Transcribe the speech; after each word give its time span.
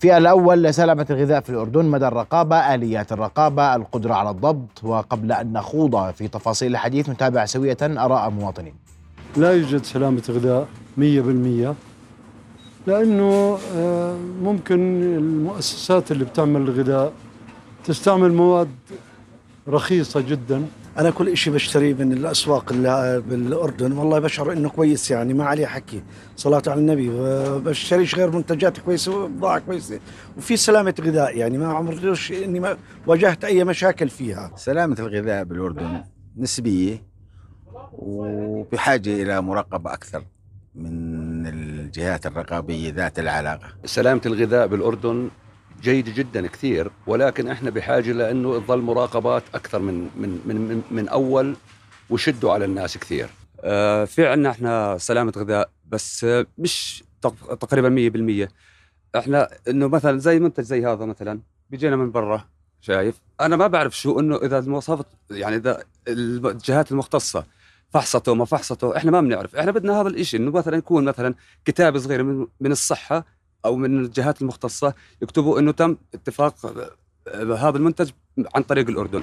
في 0.00 0.16
الأول 0.16 0.74
سلامة 0.74 1.06
الغذاء 1.10 1.40
في 1.40 1.50
الأردن 1.50 1.84
مدى 1.84 2.06
الرقابة 2.06 2.74
آليات 2.74 3.12
الرقابة 3.12 3.74
القدرة 3.74 4.14
على 4.14 4.30
الضبط 4.30 4.84
وقبل 4.84 5.32
أن 5.32 5.52
نخوض 5.52 6.10
في 6.10 6.28
تفاصيل 6.28 6.72
الحديث 6.72 7.08
نتابع 7.08 7.44
سوية 7.44 7.76
آراء 7.82 8.30
مواطنين. 8.30 8.74
لا 9.36 9.52
يوجد 9.52 9.84
سلامة 9.84 10.22
غذاء 10.28 10.68
مية 10.96 11.20
بالمية 11.20 11.74
لأنه 12.86 13.58
آه، 13.76 14.16
ممكن 14.42 15.02
المؤسسات 15.02 16.12
اللي 16.12 16.24
بتعمل 16.24 16.60
الغذاء 16.60 17.12
تستعمل 17.84 18.32
مواد 18.32 18.68
رخيصة 19.68 20.20
جدا. 20.20 20.66
أنا 21.00 21.10
كل 21.10 21.36
شيء 21.36 21.52
بشتريه 21.52 21.94
من 21.94 22.12
الأسواق 22.12 22.72
اللي 22.72 23.22
بالأردن 23.28 23.92
والله 23.92 24.18
بشعر 24.18 24.52
إنه 24.52 24.68
كويس 24.68 25.10
يعني 25.10 25.34
ما 25.34 25.44
عليه 25.44 25.66
حكي. 25.66 26.02
صلاة 26.36 26.62
على 26.66 26.80
النبي 26.80 27.10
بشتريش 27.58 28.14
غير 28.14 28.30
منتجات 28.30 28.78
كويسة 28.78 29.16
وبضاعة 29.16 29.58
كويسة. 29.58 30.00
وفي 30.36 30.56
سلامة 30.56 30.94
غذاء 31.00 31.36
يعني 31.36 31.58
ما 31.58 31.72
عمرش 31.72 32.32
إني 32.32 32.60
ما 32.60 32.76
واجهت 33.06 33.44
أي 33.44 33.64
مشاكل 33.64 34.08
فيها. 34.08 34.52
سلامة 34.56 34.96
الغذاء 34.98 35.44
بالأردن 35.44 36.02
نسبية 36.36 37.02
وبحاجة 37.92 39.22
إلى 39.22 39.40
مراقبة 39.40 39.92
أكثر 39.92 40.24
من 40.74 41.46
الجهات 41.46 42.26
الرقابية 42.26 42.92
ذات 42.92 43.18
العلاقة. 43.18 43.68
سلامة 43.84 44.20
الغذاء 44.26 44.66
بالأردن 44.66 45.30
جيدة 45.82 46.12
جدا 46.12 46.46
كثير 46.46 46.90
ولكن 47.06 47.48
إحنا 47.48 47.70
بحاجة 47.70 48.12
لأنه 48.12 48.58
تظل 48.58 48.80
مراقبات 48.80 49.42
أكثر 49.54 49.78
من 49.78 50.10
من 50.16 50.40
من 50.46 50.82
من, 50.90 51.08
أول 51.08 51.56
وشدوا 52.10 52.52
على 52.52 52.64
الناس 52.64 52.98
كثير. 52.98 53.28
آه 53.60 54.04
في 54.04 54.26
عندنا 54.26 54.50
إحنا 54.50 54.98
سلامة 54.98 55.32
غذاء 55.36 55.70
بس 55.88 56.26
مش 56.58 57.04
تقريبا 57.60 58.46
100% 58.46 58.48
إحنا 59.16 59.48
إنه 59.68 59.88
مثلا 59.88 60.18
زي 60.18 60.40
منتج 60.40 60.62
زي 60.62 60.86
هذا 60.86 61.04
مثلا 61.04 61.40
بيجينا 61.70 61.96
من 61.96 62.10
برا 62.10 62.44
شايف؟ 62.80 63.20
أنا 63.40 63.56
ما 63.56 63.66
بعرف 63.66 63.98
شو 63.98 64.20
إنه 64.20 64.36
إذا 64.36 64.58
المواصفات 64.58 65.06
يعني 65.30 65.56
إذا 65.56 65.82
الجهات 66.08 66.92
المختصة 66.92 67.44
فحصته 67.90 68.34
ما 68.34 68.44
فحصته 68.44 68.96
إحنا 68.96 69.10
ما 69.10 69.20
بنعرف. 69.20 69.56
إحنا 69.56 69.70
بدنا 69.70 70.00
هذا 70.00 70.08
الشيء 70.08 70.40
إنه 70.40 70.50
مثلا 70.50 70.76
يكون 70.76 71.04
مثلا 71.04 71.34
كتاب 71.64 71.98
صغير 71.98 72.22
من, 72.22 72.46
من 72.60 72.72
الصحة 72.72 73.24
أو 73.64 73.76
من 73.76 74.04
الجهات 74.04 74.42
المختصة 74.42 74.94
يكتبوا 75.22 75.58
إنه 75.60 75.72
تم 75.72 75.96
اتفاق 76.14 76.54
هذا 77.34 77.76
المنتج 77.76 78.10
عن 78.54 78.62
طريق 78.62 78.88
الأردن. 78.88 79.22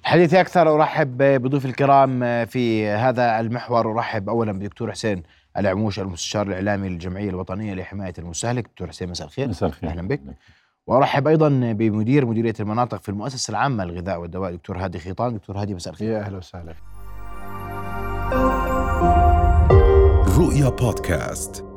الحديث 0.00 0.34
أكثر 0.34 0.74
أرحب 0.74 1.16
بضيوف 1.18 1.64
الكرام 1.64 2.44
في 2.46 2.88
هذا 2.88 3.40
المحور. 3.40 3.92
أرحب 3.92 4.28
اولا 4.28 4.52
بدكتور 4.52 4.92
حسين 4.92 5.22
العموش 5.56 6.00
المستشار 6.00 6.46
الإعلامي 6.46 6.88
للجمعية 6.88 7.30
الوطنية 7.30 7.74
لحماية 7.74 8.12
المستهلك. 8.18 8.64
دكتور 8.64 8.88
حسين 8.88 9.10
مساء 9.10 9.26
الخير. 9.26 9.48
مساء 9.48 9.68
الخير. 9.68 9.90
أهلا 9.90 10.08
بك. 10.08 10.20
وأرحب 10.86 11.28
أيضا 11.28 11.48
بمدير 11.72 12.26
مديرية 12.26 12.54
المناطق 12.60 13.02
في 13.02 13.08
المؤسسة 13.08 13.50
العامة 13.50 13.84
للغذاء 13.84 14.20
والدواء 14.20 14.54
دكتور 14.54 14.78
هادي 14.78 14.98
خيطان. 14.98 15.34
دكتور 15.34 15.60
هادي 15.60 15.74
مساء 15.74 15.92
الخير. 15.92 16.12
يا 16.12 16.20
أهلا 16.20 16.36
وسهلا. 16.36 16.74
رؤيا 20.38 20.68
بودكاست. 20.68 21.69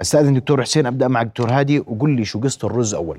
أستاذن 0.00 0.34
دكتور 0.34 0.62
حسين 0.62 0.86
أبدأ 0.86 1.08
مع 1.08 1.22
دكتور 1.22 1.50
هادي 1.50 1.78
وقول 1.78 2.10
لي 2.10 2.24
شو 2.24 2.40
قصة 2.40 2.66
الرز 2.66 2.94
أول. 2.94 3.18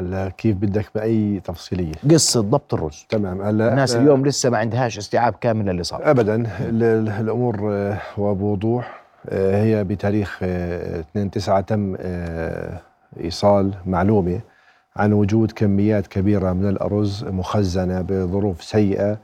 هلا 0.00 0.28
كيف 0.28 0.56
بدك 0.56 0.86
بأي 0.94 1.40
تفصيلية؟ 1.44 1.92
قصة 2.10 2.40
ضبط 2.40 2.74
الرز. 2.74 3.06
تمام 3.08 3.42
هلا 3.42 3.68
الناس 3.68 3.96
اليوم 3.96 4.26
لسه 4.26 4.50
ما 4.50 4.58
عندهاش 4.58 4.98
استيعاب 4.98 5.34
كامل 5.40 5.66
للي 5.66 5.84
صار 5.84 6.10
ابدا 6.10 6.46
الأمور 7.20 7.56
وبوضوح. 8.18 9.00
هي 9.32 9.84
بتاريخ 9.84 10.38
2 10.42 11.30
9 11.30 11.60
تم 11.60 11.96
إيصال 13.20 13.74
معلومة 13.86 14.40
عن 14.96 15.12
وجود 15.12 15.52
كميات 15.52 16.06
كبيرة 16.06 16.52
من 16.52 16.68
الأرز 16.68 17.24
مخزنة 17.24 18.00
بظروف 18.00 18.64
سيئة 18.64 19.18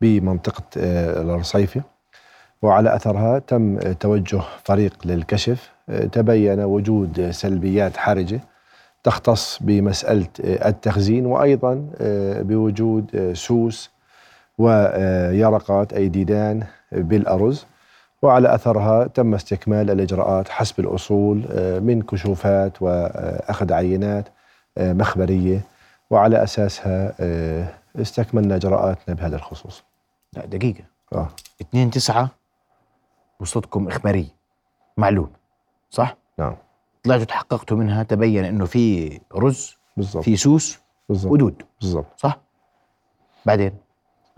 بمنطقة 0.00 0.62
الرصيفه 0.76 1.82
وعلى 2.62 2.96
أثرها 2.96 3.38
تم 3.38 3.78
توجه 3.78 4.40
فريق 4.64 4.94
للكشف. 5.04 5.72
تبين 6.12 6.60
وجود 6.60 7.30
سلبيات 7.30 7.96
حرجة 7.96 8.40
تختص 9.04 9.58
بمسألة 9.62 10.28
التخزين 10.40 11.26
وأيضا 11.26 11.86
بوجود 12.40 13.32
سوس 13.32 13.90
ويرقات 14.58 15.92
اي 15.92 16.08
ديدان 16.08 16.62
بالأرز. 16.92 17.66
وعلى 18.22 18.54
أثرها 18.54 19.06
تم 19.06 19.34
استكمال 19.34 19.90
الإجراءات 19.90 20.48
حسب 20.48 20.80
الأصول 20.80 21.42
من 21.82 22.02
كشوفات 22.02 22.82
واخذ 22.82 23.72
عينات 23.72 24.28
مخبرية. 24.78 25.60
وعلى 26.10 26.42
أساسها 26.42 27.14
استكملنا 27.96 28.56
إجراءاتنا 28.56 29.14
بهذا 29.14 29.36
الخصوص. 29.36 29.84
لا 30.32 30.46
دقيقة. 30.46 30.84
آه. 31.12 31.28
2 31.60 31.90
9 31.90 32.30
وصلتكم 33.40 33.88
إخبارية. 33.88 34.28
معلوم. 34.96 35.30
صح؟ 35.92 36.16
نعم. 36.38 36.56
طلعتوا 37.02 37.24
تحققتوا 37.24 37.76
منها 37.76 38.02
تبين 38.02 38.44
إنه 38.44 38.64
في 38.64 39.20
رز 39.34 39.76
بالضبط. 39.96 40.24
في 40.24 40.36
سوس 40.36 40.78
بالضبط. 41.08 41.32
ودود. 41.32 41.62
بالضبط. 41.80 42.06
صح؟ 42.16 42.38
بعدين؟ 43.46 43.72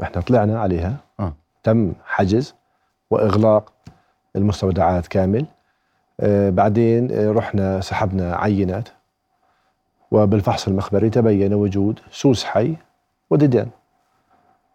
إحنا 0.02 0.20
طلعنا 0.20 0.60
عليها. 0.60 0.96
آه. 1.20 1.32
تم 1.62 1.92
حجز 2.04 2.54
وإغلاق 3.10 3.72
المستودعات 4.36 5.06
كامل. 5.06 5.46
آه 6.20 6.50
بعدين 6.50 7.12
آه 7.12 7.32
رحنا 7.32 7.80
سحبنا 7.80 8.36
عينات. 8.36 8.88
وبالفحص 10.10 10.68
المخبري 10.68 11.10
تبين 11.10 11.54
وجود 11.54 12.00
سوس 12.10 12.44
حي 12.44 12.76
وديدان 13.30 13.68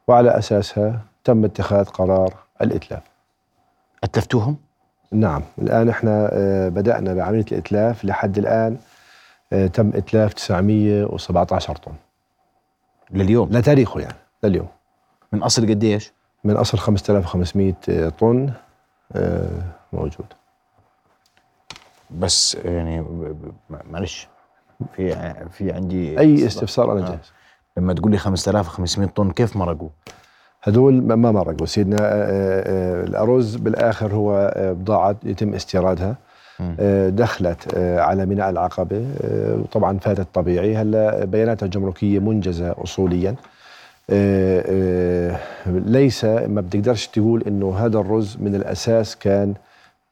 وعلى 0.07 0.37
أساسها 0.37 1.01
تم 1.23 1.45
اتخاذ 1.45 1.85
قرار 1.85 2.33
الإتلاف. 2.61 3.03
أتلفتوهم؟ 4.03 4.57
نعم 5.11 5.41
الآن 5.57 5.89
إحنا 5.89 6.29
آه 6.33 6.69
بدأنا 6.69 7.13
بعملية 7.13 7.45
الإتلاف 7.51 8.05
لحد 8.05 8.37
الآن 8.37 8.77
آه 9.53 9.67
تم 9.67 9.91
إتلاف 9.95 10.33
917 10.33 11.75
طن. 11.75 11.91
لليوم؟ 13.11 13.49
لتاريخه 13.51 13.99
يعني 13.99 14.15
لليوم. 14.43 14.67
من 15.33 15.43
أصل 15.43 15.69
قديش؟ 15.69 16.13
من 16.43 16.55
أصل 16.57 16.77
5500 16.77 18.09
طن 18.09 18.53
آه 19.15 19.61
موجود. 19.93 20.25
بس 22.11 22.55
يعني 22.55 23.05
معلش 23.69 24.27
في 24.95 25.33
في 25.51 25.71
عندي 25.71 26.19
أي 26.19 26.47
استفسار 26.47 26.91
أنا 26.91 27.01
جاهز. 27.09 27.31
لما 27.77 27.93
تقول 27.93 28.11
لي 28.11 28.17
5500 28.17 29.09
طن 29.09 29.31
كيف 29.31 29.55
مرقوا؟ 29.55 29.89
هدول 30.63 31.01
ما 31.01 31.31
مرقوا. 31.31 31.65
سيدنا 31.65 31.97
الأرز 33.03 33.55
بالآخر 33.55 34.13
هو 34.13 34.53
بضاعة 34.57 35.15
يتم 35.23 35.53
استيرادها. 35.53 36.15
دخلت 37.09 37.77
على 37.77 38.25
ميناء 38.25 38.49
العقبة. 38.49 39.05
وطبعا 39.61 39.97
فاتت 39.97 40.27
طبيعي. 40.33 40.75
هلأ 40.75 41.25
بياناتها 41.25 41.65
الجمركية 41.65 42.19
منجزة 42.19 42.75
اصوليا. 42.83 43.35
ليس 45.67 46.25
ما 46.25 46.61
بتقدرش 46.61 47.07
تقول 47.07 47.43
إنه 47.47 47.75
هذا 47.77 47.97
الرز 47.97 48.37
من 48.39 48.55
الأساس 48.55 49.15
كان 49.15 49.53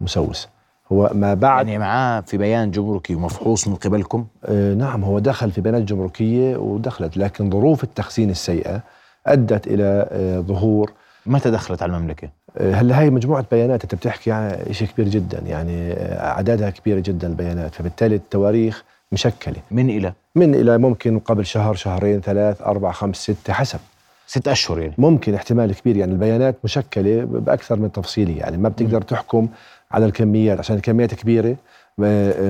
مسوس. 0.01 0.49
هو 0.91 1.11
ما 1.13 1.33
بعد 1.33 1.67
يعني 1.67 1.79
معاه 1.79 2.21
في 2.21 2.37
بيان 2.37 2.71
جمركي 2.71 3.15
ومفحوص 3.15 3.67
من 3.67 3.75
قبلكم؟ 3.75 4.25
آه 4.45 4.73
نعم 4.73 5.03
هو 5.03 5.19
دخل 5.19 5.51
في 5.51 5.61
بيانات 5.61 5.81
جمركية 5.81 6.57
ودخلت. 6.57 7.17
لكن 7.17 7.51
ظروف 7.51 7.83
التخزين 7.83 8.29
السيئة 8.29 8.81
أدت 9.27 9.67
إلى 9.67 10.07
آه 10.11 10.39
ظهور. 10.39 10.91
متى 11.25 11.51
دخلت 11.51 11.83
على 11.83 11.95
المملكة؟ 11.95 12.29
آه 12.57 12.73
هلا 12.73 13.01
هي 13.01 13.09
مجموعة 13.09 13.45
بيانات 13.51 13.83
أنت 13.83 13.95
بتحكي 13.95 14.31
عن 14.31 14.57
شيء 14.71 14.87
كبير 14.87 15.07
جدا 15.07 15.39
يعني 15.39 15.93
أعدادها 16.19 16.69
كبيرة 16.69 16.99
جدا 16.99 17.27
البيانات. 17.27 17.75
فبالتالي 17.75 18.15
التواريخ 18.15 18.83
مشكلة. 19.11 19.55
من 19.71 19.89
إلى؟ 19.89 20.13
من 20.35 20.55
إلى 20.55 20.77
ممكن 20.77 21.19
قبل 21.19 21.45
شهر 21.45 21.75
شهرين 21.75 22.21
ثلاث 22.21 22.61
أربع 22.61 22.91
خمس 22.91 23.15
ست 23.15 23.51
حسب. 23.51 23.79
ست 24.27 24.47
أشهر 24.47 24.79
يعني؟ 24.79 24.93
ممكن 24.97 25.33
احتمال 25.33 25.75
كبير 25.75 25.97
يعني 25.97 26.11
البيانات 26.11 26.55
مشكلة 26.63 27.23
بأكثر 27.25 27.79
من 27.79 27.91
تفصيله 27.91 28.37
يعني 28.37 28.57
ما 28.57 28.69
بتقدر 28.69 29.01
تحكم 29.01 29.47
على 29.91 30.05
الكميات 30.05 30.59
عشان 30.59 30.75
الكميات 30.75 31.13
كبيرة 31.13 31.55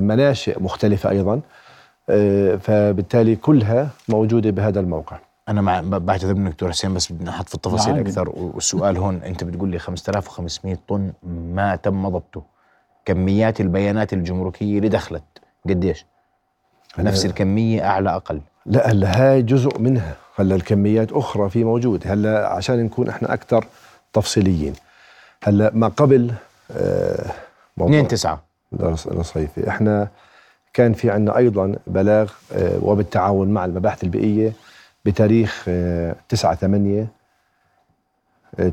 مناشئ 0.01 0.63
مختلفة 0.63 1.09
أيضا. 1.09 1.41
فبالتالي 2.59 3.35
كلها 3.35 3.89
موجودة 4.09 4.49
بهذا 4.49 4.79
الموقع. 4.79 5.17
أنا 5.49 5.61
مع 5.61 5.81
بعتذر 5.81 6.33
منك 6.33 6.51
دكتور 6.51 6.71
حسين 6.71 6.93
بس 6.93 7.11
بدنا 7.11 7.29
نحط 7.29 7.49
في 7.49 7.55
التفاصيل 7.55 7.93
نعم. 7.93 8.01
أكثر. 8.01 8.29
والسؤال 8.29 8.97
هون 8.97 9.15
أنت 9.23 9.43
بتقول 9.43 9.69
لي 9.69 9.79
5500 9.79 10.77
طن 10.87 11.13
ما 11.53 11.75
تم 11.75 12.09
ضبطه. 12.09 12.43
كميات 13.05 13.61
البيانات 13.61 14.13
الجمركية 14.13 14.77
اللي 14.77 14.89
دخلت 14.89 15.23
قديش؟ 15.69 16.05
نفس 16.99 17.25
الكمية 17.25 17.85
أعلى 17.89 18.15
أقل. 18.15 18.41
لا 18.65 18.91
هلا 18.91 19.21
هاي 19.31 19.41
جزء 19.41 19.79
منها. 19.79 20.15
هلا 20.35 20.55
الكميات 20.55 21.11
أخرى 21.11 21.49
في 21.49 21.63
موجود. 21.63 22.03
هلا 22.07 22.47
عشان 22.47 22.83
نكون 22.83 23.09
إحنا 23.09 23.33
أكثر 23.33 23.65
تفصيليين. 24.13 24.73
هلا 25.43 25.71
ما 25.73 25.87
قبل 25.87 26.31
آه 26.71 27.31
2 27.81 28.07
9 28.07 28.43
الرص- 28.73 29.07
الرصيفي 29.07 29.69
إحنا 29.69 30.07
كان 30.73 30.93
في 30.93 31.11
عندنا 31.11 31.37
أيضا 31.37 31.75
بلاغ 31.87 32.31
آه، 32.53 32.79
وبالتعاون 32.81 33.47
مع 33.47 33.65
المباحث 33.65 34.03
البيئية 34.03 34.53
بتاريخ 35.07 35.63
9 36.29 36.55
8 36.55 37.07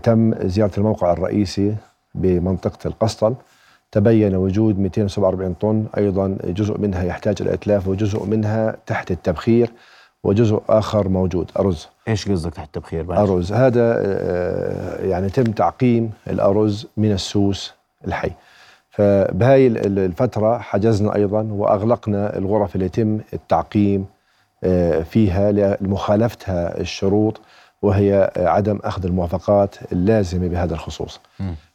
تم 0.02 0.34
زيارة 0.48 0.70
الموقع 0.78 1.12
الرئيسي 1.12 1.76
بمنطقة 2.14 2.78
القسطل. 2.88 3.34
تبين 3.92 4.34
وجود 4.36 4.78
247 4.78 5.54
طن 5.54 5.86
أيضا 5.96 6.36
جزء 6.44 6.78
منها 6.80 7.02
يحتاج 7.04 7.36
إلى 7.42 7.54
إتلاف 7.54 7.88
وجزء 7.88 8.26
منها 8.26 8.76
تحت 8.86 9.10
التبخير 9.10 9.70
وجزء 10.24 10.62
آخر 10.68 11.08
موجود. 11.08 11.50
أرز. 11.58 11.88
إيش 12.08 12.28
قصدك 12.28 12.54
تحت 12.54 12.66
التبخير 12.66 13.04
معلش؟ 13.06 13.30
أرز. 13.30 13.52
هذا 13.52 13.94
آه، 13.98 15.04
يعني 15.04 15.28
تم 15.30 15.42
تعقيم 15.44 16.10
الأرز 16.30 16.86
من 16.96 17.12
السوس 17.12 17.74
الحي. 18.06 18.30
فبهاي 18.90 19.66
ال- 19.66 19.86
ال- 19.86 19.98
الفترة 19.98 20.58
حجزنا 20.58 21.14
أيضا 21.14 21.42
وأغلقنا 21.42 22.38
الغرف 22.38 22.74
اللي 22.74 22.86
يتم 22.86 23.20
التعقيم 23.32 24.00
آه، 24.00 24.13
فيها 25.02 25.52
لمخالفتها 25.80 26.80
الشروط 26.80 27.40
وهي 27.82 28.32
آه، 28.36 28.48
عدم 28.48 28.78
أخذ 28.84 29.04
الموافقات 29.06 29.92
اللازمة 29.92 30.48
بهذا 30.48 30.74
الخصوص. 30.74 31.20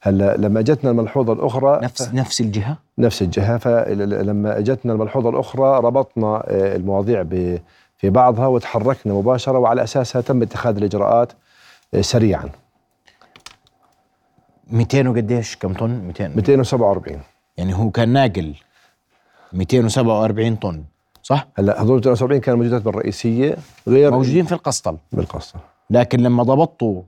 هلا 0.02 0.38
لما 0.38 0.60
اجتنا 0.60 0.92
الملحوظة 0.92 1.34
الأخرى 1.34 1.80
نفس 1.84 2.14
نفس 2.14 2.42
الجهة؟ 2.42 2.78
نفس 2.98 3.22
الجهة. 3.22 3.58
فلما 3.58 4.58
اجتنا 4.58 4.94
الملحوظة 4.94 5.30
الأخرى 5.30 5.78
ربطنا 5.80 6.28
آه، 6.48 6.76
المواضيع 6.76 7.22
ب- 7.22 7.60
في 7.98 8.10
بعضها 8.10 8.48
وتحركنا 8.48 9.14
مباشرة 9.14 9.60
وعلى 9.60 9.84
أساسها 9.84 10.22
تم 10.22 10.42
اتخاذ 10.42 10.78
الإجراءات 10.78 11.32
آه، 11.94 12.02
سريعا. 12.02 12.50
200 14.72 15.08
وقديش؟ 15.08 15.56
كم 15.56 15.74
طن؟ 15.74 15.90
200 15.90 16.28
247 16.36 17.20
يعني 17.58 17.74
هو 17.76 17.90
كان 17.90 18.10
ناقل 18.10 18.54
247 19.54 20.56
طن. 20.56 20.84
صح؟ 21.30 21.48
هلا 21.60 21.82
هذول 21.82 21.96
247 21.96 22.42
كانوا 22.42 22.58
موجودات 22.60 22.82
بالرئيسية 22.82 23.56
غير 23.88 24.12
موجودين 24.12 24.46
في 24.46 24.52
القسطل. 24.52 24.98
بالقصة 25.12 25.56
لكن 25.90 26.20
لما 26.20 26.44
ضبطوا 26.44 27.02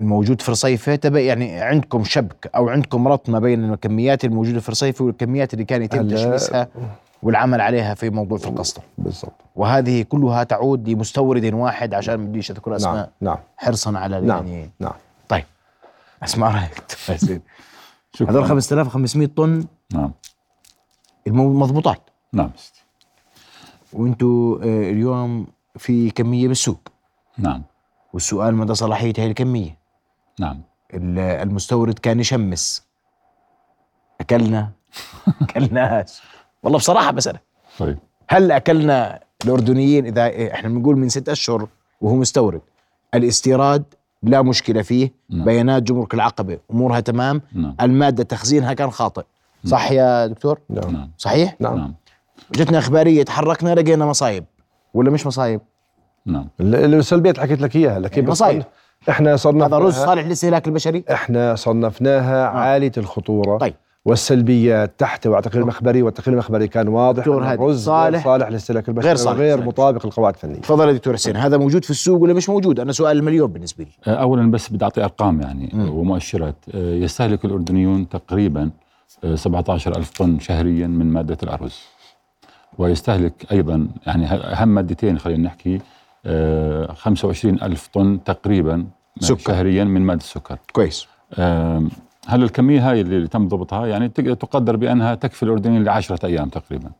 الموجود 0.00 0.40
في 0.40 0.50
رصيفه 0.50 0.94
تبقى 0.94 1.24
يعني 1.24 1.60
عندكم 1.60 2.04
شبك 2.04 2.50
أو 2.56 2.68
عندكم 2.68 3.08
ربط 3.08 3.28
ما 3.28 3.38
بين 3.38 3.72
الكميات 3.72 4.24
الموجودة 4.24 4.60
في 4.60 4.70
رصيفه 4.70 5.04
والكميات 5.04 5.54
اللي 5.54 5.64
كان 5.64 5.82
يتم 5.82 6.08
تشميسها 6.08 6.68
والعمل 7.22 7.60
عليها 7.60 7.94
في 7.94 8.10
موضوع 8.10 8.38
في 8.38 8.46
القسطل. 8.48 8.82
بالضبط. 8.98 9.32
وهذه 9.56 10.02
كلها 10.02 10.44
تعود 10.44 10.88
لمستورد 10.88 11.54
واحد 11.54 11.94
عشان 11.94 12.14
ما 12.14 12.24
بديش 12.26 12.50
اذكر 12.50 12.76
أسماء 12.76 12.94
نعم. 12.94 13.06
نعم 13.20 13.38
حرصا 13.56 13.98
على 13.98 14.20
نعم 14.20 14.46
يعني 14.46 14.70
نعم. 14.80 14.92
طيب 15.28 15.44
اسمع 16.22 16.54
رايك 16.54 16.70
دكتور 16.78 16.98
ياسين. 17.14 17.40
شكرا. 18.14 18.30
هذول 18.30 18.44
5500 18.44 19.28
طن 19.36 19.64
نعم. 19.94 20.12
المو- 21.26 21.52
مضبوطات. 21.52 22.00
نعم. 22.32 22.50
ستي. 22.56 22.81
وأنتم 23.92 24.58
آه، 24.62 24.90
اليوم 24.90 25.46
في 25.76 26.10
كمية 26.10 26.48
بالسوق. 26.48 26.88
نعم. 27.38 27.62
والسؤال 28.12 28.54
مدى 28.54 28.74
صلاحية 28.74 29.12
هي 29.18 29.26
الكمية؟ 29.26 29.78
نعم. 30.40 30.60
ال- 30.94 31.18
المستورد 31.18 31.98
كان 31.98 32.20
يشمس. 32.20 32.82
أكلنا؟ 34.20 34.70
أكلناش. 35.42 36.22
والله 36.62 36.78
بصراحة 36.78 37.10
بسألك 37.10 37.42
طيب. 37.78 37.98
هل 38.28 38.52
أكلنا 38.52 39.20
الأردنيين؟ 39.44 40.06
إذا 40.06 40.52
إحنا 40.54 40.68
بنقول 40.68 40.96
من 40.98 41.08
ست 41.08 41.28
أشهر 41.28 41.68
وهو 42.00 42.14
مستورد. 42.16 42.60
الاستيراد 43.14 43.84
لا 44.22 44.42
مشكلة 44.42 44.82
فيه. 44.82 45.12
نعم. 45.30 45.44
بيانات 45.44 45.82
جمرك 45.82 46.14
العقبه 46.14 46.58
أمورها 46.70 47.00
تمام. 47.00 47.42
نعم. 47.52 47.74
المادة 47.80 48.22
تخزينها 48.24 48.72
كان 48.72 48.90
خاطئ. 48.90 49.22
صح 49.64 49.90
يا 49.90 50.26
دكتور؟ 50.26 50.58
نعم 50.70 50.90
نعم. 50.92 51.10
صحيح؟ 51.18 51.56
نعم. 51.60 51.76
نعم. 51.76 51.94
جتنا 52.54 52.78
اخبارية 52.78 53.22
تحركنا 53.22 53.74
لقينا 53.74 54.06
مصايب. 54.06 54.44
ولا 54.94 55.10
مش 55.10 55.26
مصايب؟ 55.26 55.60
نعم. 56.26 56.48
ال- 56.60 56.94
السلبيات 56.94 57.40
حكيت 57.40 57.60
لك 57.62 57.76
إياها 57.76 57.98
لكن 58.00 58.18
يعني 58.20 58.30
مصايب. 58.30 58.62
إحنا 59.08 59.36
صرنا 59.36 59.66
هذا 59.66 59.78
رز 59.78 59.94
صالح 59.94 60.24
للاستهلاك 60.26 60.68
البشري؟ 60.68 61.04
إحنا 61.12 61.54
صنفناها 61.54 62.46
عالية 62.46 62.92
الخطورة. 62.98 63.58
طيب. 63.58 63.74
والسلبيات 64.04 64.92
تحت 64.98 65.26
والتقرير 65.26 65.62
المخبري 65.62 66.02
والتقرير 66.02 66.32
المخبري 66.32 66.68
كان 66.68 66.88
واضح 66.88 67.26
الرز 67.26 67.84
صالح- 67.84 68.24
صالح 68.24 68.48
للاستهلاك 68.48 68.88
البشري 68.88 69.06
غير 69.08 69.16
صالح. 69.16 69.38
غير 69.38 69.56
صالح. 69.56 69.66
مطابق 69.66 70.06
للقواعد 70.06 70.34
الفنية 70.34 70.54
تفضل 70.60 70.88
يا 70.88 70.92
دكتور 70.92 71.14
حسين. 71.14 71.36
هذا 71.36 71.56
موجود 71.56 71.84
في 71.84 71.90
السوق 71.90 72.20
ولا 72.22 72.34
مش 72.34 72.48
موجود؟ 72.48 72.80
أنا 72.80 72.92
سؤال 72.92 73.16
المليون 73.18 73.52
بالنسبة 73.52 73.84
لي. 73.84 74.12
اولا 74.20 74.50
بس 74.50 74.68
بدي 74.72 74.84
أعطي 74.84 75.04
أرقام 75.04 75.40
يعني 75.40 75.70
مم. 75.72 75.88
ومؤشرات. 75.90 76.54
آه، 76.74 76.94
يستهلك 76.94 77.44
الأردنيون 77.44 78.08
تقريبا 78.08 78.70
آه، 79.24 79.34
17 79.34 79.96
ألف 79.96 80.10
طن 80.10 80.38
شهريا 80.38 80.86
من 80.86 81.06
مادة 81.12 81.38
الأرز. 81.42 81.80
ويستهلك 82.78 83.52
أيضا 83.52 83.88
يعني 84.06 84.26
أهم 84.26 84.68
مادتين 84.68 85.18
خلينا 85.18 85.42
نحكي 85.42 85.80
آه، 86.26 86.92
25 86.92 87.62
ألف 87.62 87.88
طن 87.94 88.24
تقريبا 88.24 88.86
سكر. 89.20 89.38
شهريا 89.52 89.84
من 89.84 90.02
مادة 90.02 90.20
السكر. 90.20 90.58
كويس. 90.72 91.06
آم، 91.38 91.90
هل 92.26 92.42
الكمية 92.42 92.90
هاي 92.90 93.00
اللي 93.00 93.28
تم 93.28 93.48
ضبطها 93.48 93.86
يعني 93.86 94.08
تقدر 94.08 94.34
تقدر 94.34 94.76
بأنها 94.76 95.14
تكفي 95.14 95.42
الأردنيين 95.42 95.84
لعشرة 95.84 96.26
أيام 96.26 96.48
تقريبا. 96.48 96.90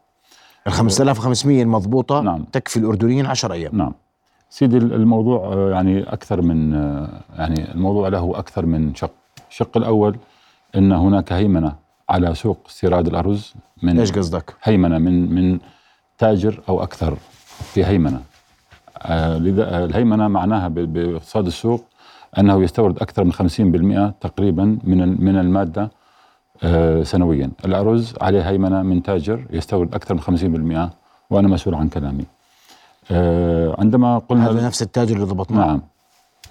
ال 0.66 0.72
5500 0.72 1.62
المضبوطه 1.62 2.20
نعم. 2.20 2.44
تكفي 2.52 2.76
الأردنيين 2.76 3.26
10 3.26 3.52
أيام. 3.52 3.76
نعم. 3.76 3.92
سيدي 4.50 4.76
الموضوع 4.76 5.52
آه، 5.52 5.70
يعني 5.70 6.02
أكثر 6.02 6.42
من 6.42 6.74
آه، 6.74 7.08
يعني 7.38 7.72
الموضوع 7.74 8.08
له 8.08 8.32
أكثر 8.38 8.66
من 8.66 8.94
شق. 8.94 9.10
الشق 9.50 9.76
الأول 9.76 10.16
إن 10.76 10.92
هناك 10.92 11.32
هيمنة 11.32 11.74
على 12.12 12.34
سوق 12.34 12.58
استيراد 12.68 13.06
الأرز 13.06 13.54
من 13.82 13.98
إيش 13.98 14.12
قصدك؟ 14.12 14.54
هيمنة 14.62 14.98
من 14.98 15.34
من 15.34 15.58
تاجر 16.18 16.60
أو 16.68 16.82
أكثر 16.82 17.16
في 17.72 17.84
هيمنة. 17.84 18.20
آه، 18.98 19.38
لذا 19.38 19.64
آه، 19.64 19.84
الهيمنة 19.84 20.28
معناها 20.28 20.68
باقتصاد 20.68 21.46
السوق 21.46 21.84
أنه 22.38 22.62
يستورد 22.62 22.98
أكثر 23.02 23.24
من 23.24 23.32
50% 23.32 24.14
تقريبا 24.20 24.78
من 24.84 25.24
من 25.24 25.36
المادة 25.38 25.90
آه، 26.62 27.02
سنويا. 27.02 27.50
الأرز 27.64 28.14
عليه 28.20 28.48
هيمنة 28.50 28.82
من 28.82 29.02
تاجر 29.02 29.44
يستورد 29.50 29.94
أكثر 29.94 30.14
من 30.14 30.20
50% 30.20 30.90
وأنا 31.30 31.48
مسؤول 31.48 31.74
عن 31.74 31.88
كلامي. 31.88 32.24
عندما 33.78 34.18
قلنا 34.18 34.50
هذا 34.50 34.66
نفس 34.66 34.82
التاجر 34.82 35.14
اللي 35.14 35.26
ضبطناه. 35.26 35.66
نعم 35.66 35.80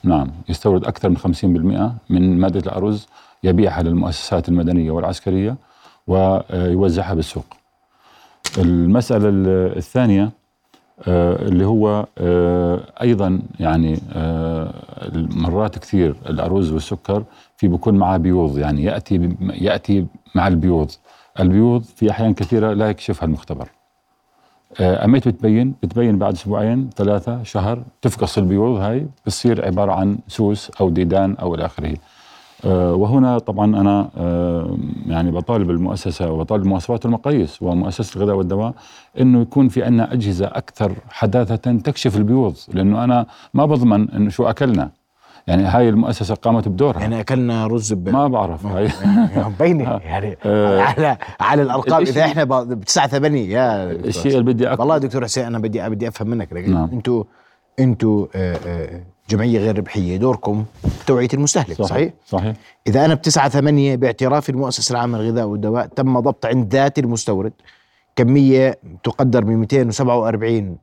نعم 0.03 0.27
يستورد 0.49 0.85
أكثر 0.85 1.09
من 1.09 1.17
50% 1.17 1.91
من 2.09 2.39
مادة 2.39 2.59
الأرز 2.59 3.07
يبيعها 3.43 3.83
للمؤسسات 3.83 4.49
المدنية 4.49 4.91
والعسكرية 4.91 5.55
ويوزعها 6.07 7.13
بالسوق. 7.13 7.45
المسألة 8.57 9.29
ال- 9.29 9.77
الثانية 9.77 10.31
آه، 11.07 11.41
اللي 11.47 11.65
هو 11.65 12.05
آه، 12.17 12.79
أيضا 13.01 13.39
يعني 13.59 13.99
آه، 14.13 14.73
مرات 15.15 15.79
كثير 15.79 16.15
الأرز 16.29 16.71
والسكر 16.71 17.23
في 17.57 17.67
بيكون 17.67 17.95
معه 17.95 18.17
بيوض 18.17 18.57
يعني 18.57 18.83
يأتي 18.83 19.35
يأتي 19.41 20.05
مع 20.35 20.47
البيوض. 20.47 20.91
البيوض 21.39 21.83
في 21.83 22.11
أحيان 22.11 22.33
كثيرة 22.33 22.73
لا 22.73 22.89
يكشفها 22.89 23.25
المختبر. 23.25 23.67
أميت 24.81 25.27
بتبين 25.27 25.73
بتبين 25.83 26.17
بعد 26.17 26.33
أسبوعين 26.33 26.89
ثلاثة 26.95 27.43
شهر 27.43 27.83
تفقس 28.01 28.37
البيوض 28.37 28.79
هاي 28.81 29.07
بتصير 29.25 29.65
عبارة 29.65 29.91
عن 29.91 30.17
سوس 30.27 30.71
أو 30.81 30.89
ديدان 30.89 31.35
أو 31.35 31.55
إلى 31.55 31.65
آخره. 31.65 31.95
وهنا 32.69 33.39
طبعا 33.39 33.65
أنا 33.65 34.09
آه، 34.17 34.77
يعني 35.07 35.31
بطالب 35.31 35.69
المؤسسة 35.69 36.31
وبطالب 36.31 36.63
المواصفات 36.63 37.05
والمقاييس 37.05 37.61
ومؤسسة 37.61 38.17
الغذاء 38.17 38.35
والدواء 38.35 38.73
أنه 39.19 39.41
يكون 39.41 39.67
في 39.67 39.83
عندنا 39.83 40.13
أجهزة 40.13 40.45
أكثر 40.45 40.91
حداثة 41.09 41.55
تكشف 41.55 42.17
البيوض 42.17 42.55
لأنه 42.73 43.03
أنا 43.03 43.25
ما 43.53 43.65
بضمن 43.65 44.09
أنه 44.09 44.29
شو 44.29 44.49
أكلنا. 44.49 44.89
يعني 45.47 45.63
هاي 45.63 45.89
المؤسسة 45.89 46.35
قامت 46.35 46.67
بدورها. 46.67 46.99
يعني 46.99 47.19
أكلنا 47.19 47.67
رز 47.67 47.93
ب 47.93 48.09
ما 48.09 48.27
بعرف. 48.27 48.65
هاي. 48.75 48.89
مبينه 49.35 49.99
يعني 50.03 50.37
آه. 50.45 50.81
على 50.81 51.17
على 51.39 51.61
الأرقام. 51.61 52.01
إذا 52.01 52.25
إحنا 52.25 52.43
ب 52.43 52.83
9 52.83 53.07
8 53.07 53.49
يا 53.49 53.91
الشيء 53.91 54.31
اللي 54.31 54.53
بدي 54.53 54.73
أك... 54.73 54.79
والله 54.79 54.97
دكتور 54.97 55.23
حسين 55.23 55.45
أنا 55.45 55.59
بدي 55.59 55.89
بدي 55.89 56.07
أفهم 56.07 56.29
منك 56.29 56.53
نعم. 56.53 56.89
أنتوا 56.93 57.23
أنتوا 57.79 58.27
آه، 58.35 58.57
آه، 58.65 59.03
جمعية 59.29 59.59
غير 59.59 59.77
ربحية 59.77 60.17
دوركم 60.17 60.65
توعية 61.07 61.27
المستهلك 61.33 61.73
صحيح, 61.73 61.87
صحيح؟ 61.87 62.13
صحيح 62.25 62.55
إذا 62.87 63.05
أنا 63.05 63.13
بتسعة 63.13 63.49
ثمانية 63.49 63.95
باعتراف 63.95 64.49
المؤسسة 64.49 64.93
العامة 64.93 65.17
للغذاء 65.17 65.45
والدواء 65.45 65.87
تم 65.87 66.19
ضبط 66.19 66.45
عند 66.45 66.73
ذات 66.73 66.99
المستورد 66.99 67.53
كمية 68.15 68.79
تقدر 69.03 69.43
ب 69.43 69.47
247 69.47 70.77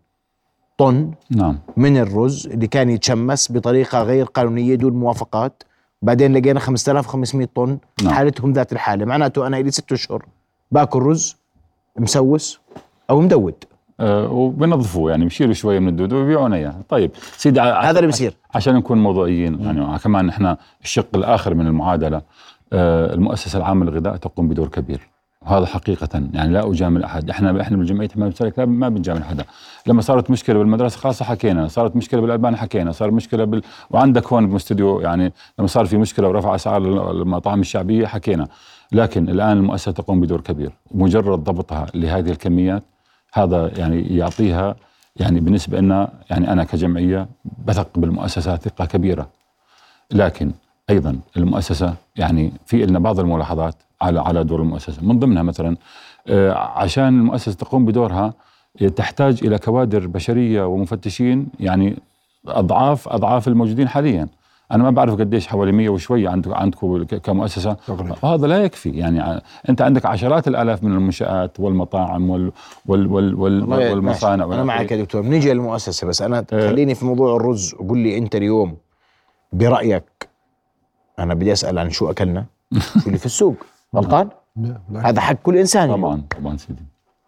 طن 0.78 1.11
نعم 1.30 1.59
من 1.76 1.97
الرز 1.97 2.47
اللي 2.47 2.66
كان 2.66 2.90
يتشمس 2.90 3.52
بطريقة 3.52 4.02
غير 4.02 4.25
قانونية 4.25 4.75
دون 4.75 4.92
موافقات 4.92 5.62
بعدين 6.02 6.37
لقينا 6.37 6.61
5500 6.61 7.49
طن 7.54 7.78
نعم. 8.02 8.14
حالتهم 8.14 8.52
ذات 8.52 8.73
الحالة 8.73 9.04
معناته 9.04 9.47
أنا 9.47 9.57
لي 9.57 9.71
ست 9.71 9.92
أشهر 9.92 10.26
باكل 10.71 11.02
رز 11.02 11.37
مسوس 11.97 12.61
أو 13.11 13.21
مدود 13.21 13.64
وبنظفوه 14.00 15.11
يعني 15.11 15.25
بشيلوا 15.25 15.55
شوية 15.55 15.78
من 15.78 15.88
الدود 15.88 16.12
وبيبيعونا 16.12 16.57
إياه. 16.57 16.75
طيب 16.88 17.11
سيدي 17.37 17.61
هذا 17.61 17.99
اللي 17.99 18.07
بيصير. 18.07 18.35
عشان 18.55 18.75
نكون 18.75 18.99
موضوعيين 18.99 19.61
يعني 19.61 19.99
كمان 19.99 20.28
إحنا 20.28 20.57
الشق 20.85 21.09
الآخر 21.14 21.55
من 21.55 21.67
المعادلة 21.67 22.23
آه، 22.73 23.14
المؤسسة 23.14 23.59
العامة 23.59 23.85
للغذاء 23.85 24.17
تقوم 24.17 24.49
بدور 24.49 24.69
كبير. 24.69 25.00
وهذا 25.43 25.67
حقيقة 25.67 26.23
يعني 26.33 26.52
لا 26.52 26.71
أجامل 26.71 27.05
أحد. 27.05 27.31
إحنا 27.31 27.61
إحنا 27.61 27.76
بالجمعية 27.76 28.09
حماية 28.09 28.33
ما 28.59 28.88
بنجامل 28.88 29.25
حدا. 29.25 29.45
لما 29.87 30.00
صارت 30.00 30.31
مشكلة 30.31 30.59
بالمدرسة 30.59 30.97
الخاصة 30.97 31.25
حكينا 31.25 31.69
صارت 31.69 31.97
مشكلة 31.97 32.21
بالألبان 32.21 32.57
حكينا 32.57 32.93
صار 32.93 33.11
مشكلة 33.11 33.45
بال... 33.45 33.62
وعندك 33.90 34.33
هون 34.33 34.47
بالاستوديو 34.47 35.00
يعني 35.00 35.33
لما 35.59 35.69
صار 35.69 35.87
في 35.87 35.97
مشكلة 35.97 36.28
ورفع 36.28 36.55
أسعار 36.55 37.11
المطاعم 37.11 37.61
الشعبية 37.61 38.07
حكينا. 38.07 38.49
لكن 38.93 39.28
الآن 39.28 39.57
المؤسسة 39.57 39.93
تقوم 39.93 40.21
بدور 40.21 40.40
كبير 40.40 40.73
مجرد 40.90 41.45
ضبطها 41.45 41.87
لهذه 41.95 42.31
الكميات 42.31 42.83
هذا 43.33 43.71
يعني 43.79 44.17
يعطيها 44.17 44.77
يعني 45.17 45.41
بالنسبة 45.41 45.81
لنا 45.81 46.09
يعني 46.31 46.53
أنا 46.53 46.65
كجمعية 46.65 47.29
بثق 47.67 47.99
بالمؤسسة 47.99 48.57
ثقة 48.57 48.85
كبيرة. 48.85 49.29
لكن 50.11 50.53
أيضا 50.91 51.19
المؤسسة 51.37 51.95
يعني 52.17 52.53
في 52.67 52.87
لنا 52.87 52.99
بعض 52.99 53.21
الملاحظات 53.21 53.75
على 54.03 54.21
على 54.21 54.45
دور 54.45 54.63
المؤسسة. 54.63 55.03
من 55.05 55.19
ضمنها 55.19 55.43
مثلا 55.43 55.77
آه، 56.29 56.53
عشان 56.53 57.09
المؤسسة 57.09 57.57
تقوم 57.57 57.85
بدورها 57.85 58.35
آه، 58.83 58.89
تحتاج 58.89 59.45
إلى 59.45 59.59
كوادر 59.59 60.07
بشرية 60.07 60.67
ومفتشين 60.67 61.49
يعني 61.61 61.97
اضعاف 62.47 63.09
أضعاف 63.09 63.49
الموجودين 63.49 63.89
حاليا. 63.89 64.29
أنا 64.73 64.83
ما 64.83 64.91
بعرف 64.91 65.15
قديش 65.15 65.47
حوالي 65.47 65.73
100 65.73 65.89
وشوي 65.89 66.29
عندكم 66.29 66.55
عندكم 66.55 67.05
كمؤسسة. 67.05 67.77
هذا 68.25 68.47
لا 68.47 68.65
يكفي 68.65 68.91
يعني 68.91 69.43
أنت 69.69 69.83
عندك 69.83 70.07
عشرات 70.07 70.49
الآلاف 70.49 70.85
من 70.85 70.93
المنشآت 70.93 71.61
والمطاعم 71.61 72.31
وال 72.31 72.53
وال 72.87 73.07
وال 73.07 73.35
وال 73.35 73.65
والمصانع. 73.73 74.45
أنا 74.45 74.65
معك 74.65 74.93
يا 74.93 74.97
دكتور. 74.97 75.23
بنيجي 75.23 75.53
للمؤسسة 75.53 76.07
بس 76.07 76.23
أنا 76.23 76.45
خليني 76.51 76.95
في 76.95 77.05
موضوع 77.05 77.37
الرز 77.37 77.75
وقول 77.75 77.99
لي 77.99 78.19
أنت 78.19 78.37
اليوم 78.37 78.77
برأيك 79.53 80.29
أنا 81.19 81.35
بدي 81.35 81.53
أسأل 81.53 81.79
عن 81.79 81.91
شو 81.91 82.11
أكلنا؟ 82.11 82.45
شو 83.03 83.07
اللي 83.07 83.19
في 83.19 83.27
السوق؟ 83.27 83.57
غلطان 83.97 84.29
هذا 84.97 85.21
حق 85.21 85.35
كل 85.35 85.57
إنسان 85.57 85.89
طبعا 85.93 86.23
طبعا 86.41 86.57
سيدي. 86.57 86.83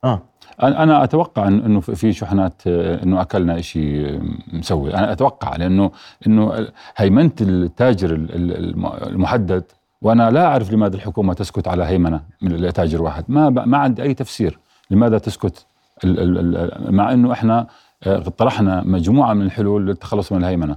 آه. 0.05 0.23
أنا 0.63 1.05
أتوقع 1.05 1.49
أنه 1.49 1.81
في 1.81 2.13
شحنات 2.13 2.63
آه، 2.67 3.03
أنه 3.03 3.21
أكلنا 3.21 3.61
شيء 3.61 4.21
مسوي. 4.53 4.95
أنا 4.95 5.13
أتوقع 5.13 5.57
لأنه 5.57 5.91
انه 6.27 6.69
هيمنة 6.97 7.31
التاجر 7.41 8.11
ال- 8.15 8.35
ال- 8.35 8.57
الم- 8.65 8.87
المحدد 8.87 9.65
وأنا 10.03 10.31
لا 10.31 10.47
أعرف 10.47 10.73
لماذا 10.73 10.97
الحكومة 10.97 11.35
تسكت 11.35 11.69
على 11.69 11.85
هيمنة 11.85 12.21
من 12.43 12.53
لتاجر 12.57 13.03
واحد. 13.03 13.25
ما 13.29 13.51
ما 13.51 13.79
عندي 13.79 14.03
أي 14.03 14.15
تفسير 14.15 14.59
لماذا 14.91 15.19
تسكت 15.19 15.67
مع 16.91 17.13
أنه 17.13 17.33
إحنا 17.33 17.67
آه، 18.07 18.19
طرحنا 18.19 18.83
مجموعة 18.87 19.33
من 19.35 19.43
الحلول 19.43 19.87
للتخلص 19.87 20.33
من 20.33 20.39
الهيمنة. 20.39 20.77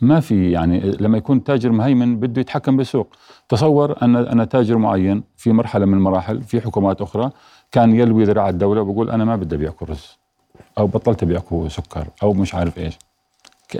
ما 0.00 0.20
في 0.20 0.50
يعني 0.50 0.80
لما 1.00 1.18
يكون 1.18 1.44
تاجر 1.44 1.72
مهيمن 1.72 2.16
بده 2.20 2.40
يتحكم 2.40 2.76
بالسوق. 2.76 3.08
تصور 3.48 3.96
ان 4.02 4.16
أنا 4.16 4.44
تاجر 4.44 4.78
معين 4.78 5.22
في 5.36 5.52
مرحلة 5.52 5.86
من 5.86 5.94
المراحل 5.94 6.42
في 6.42 6.60
حكومات 6.60 7.00
أخرى 7.02 7.30
كان 7.72 7.94
يلوي 7.94 8.24
ذراع 8.24 8.48
الدولة 8.48 8.80
وبقول 8.80 9.10
أنا 9.10 9.24
ما 9.24 9.36
بدي 9.36 9.54
ابيعكم 9.54 9.86
رز 9.86 10.18
أو 10.78 10.86
بطلت 10.86 11.22
ابيعكم 11.22 11.68
سكر 11.68 12.06
أو 12.22 12.32
مش 12.32 12.54
عارف 12.54 12.78
إيش. 12.78 12.98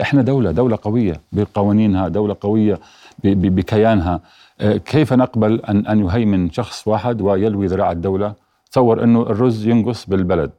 إحنا 0.00 0.22
دولة 0.22 0.50
دولة 0.50 0.78
قوية 0.82 1.20
بقوانينها 1.32 2.08
دولة 2.08 2.36
قوية 2.40 2.78
بكيانها. 3.24 4.20
آه، 4.60 4.76
كيف 4.76 5.12
نقبل 5.12 5.60
ان 5.60 5.86
أن 5.86 6.04
يهيمن 6.04 6.50
شخص 6.50 6.88
واحد 6.88 7.20
ويلوي 7.20 7.66
ذراع 7.66 7.92
الدولة؟ 7.92 8.34
تصور 8.70 9.04
إنه 9.04 9.22
الرز 9.22 9.66
ينقص 9.66 10.06
بالبلد. 10.06 10.50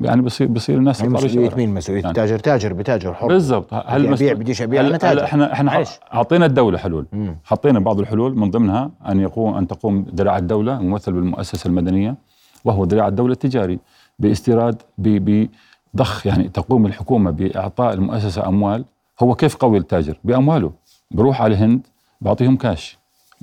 يعني 0.00 0.22
بصير 0.22 0.46
بصير 0.46 0.78
الناس 0.78 1.02
مسؤولية 1.02 1.22
بالشوارع. 1.22 1.56
مين 1.56 1.74
مسؤولية؟ 1.74 2.02
يعني. 2.02 2.10
التاجر 2.10 2.38
تاجر 2.38 2.72
بتاجر 2.72 3.14
حر. 3.14 3.28
بالضبط. 3.28 3.74
بدي 3.74 3.84
هل 3.86 4.12
ابيع 4.12 4.32
بديش 4.32 4.62
أبيع؟ 4.62 4.80
أنا 4.80 4.96
تاجر. 4.96 5.24
إحنا 5.24 5.52
إحنا. 5.52 5.84
اعطينا 6.14 6.46
الدولة 6.46 6.78
حلول. 6.78 7.06
حطينا 7.44 7.80
بعض 7.80 8.00
الحلول 8.00 8.36
من 8.38 8.50
ضمنها 8.50 8.90
أن 9.08 9.20
يقوم 9.20 9.54
أن 9.54 9.66
تقوم 9.66 10.06
ذراع 10.14 10.38
الدولة 10.38 10.82
ممثل 10.82 11.12
بالمؤسسة 11.12 11.68
المدنية. 11.68 12.16
وهو 12.64 12.84
ذراع 12.84 13.08
الدولة 13.08 13.32
التجاري 13.32 13.78
باستيراد 14.18 14.82
بضخ 14.98 16.26
يعني 16.26 16.48
تقوم 16.48 16.86
الحكومة 16.86 17.30
بإعطاء 17.30 17.94
المؤسسة 17.94 18.48
أموال. 18.48 18.84
هو 19.22 19.34
كيف 19.34 19.56
قوي 19.56 19.78
التاجر؟ 19.78 20.18
بأمواله. 20.24 20.72
بروح 21.10 21.42
على 21.42 21.54
الهند 21.54 21.86
بعطيهم 22.20 22.56
كاش. 22.56 22.98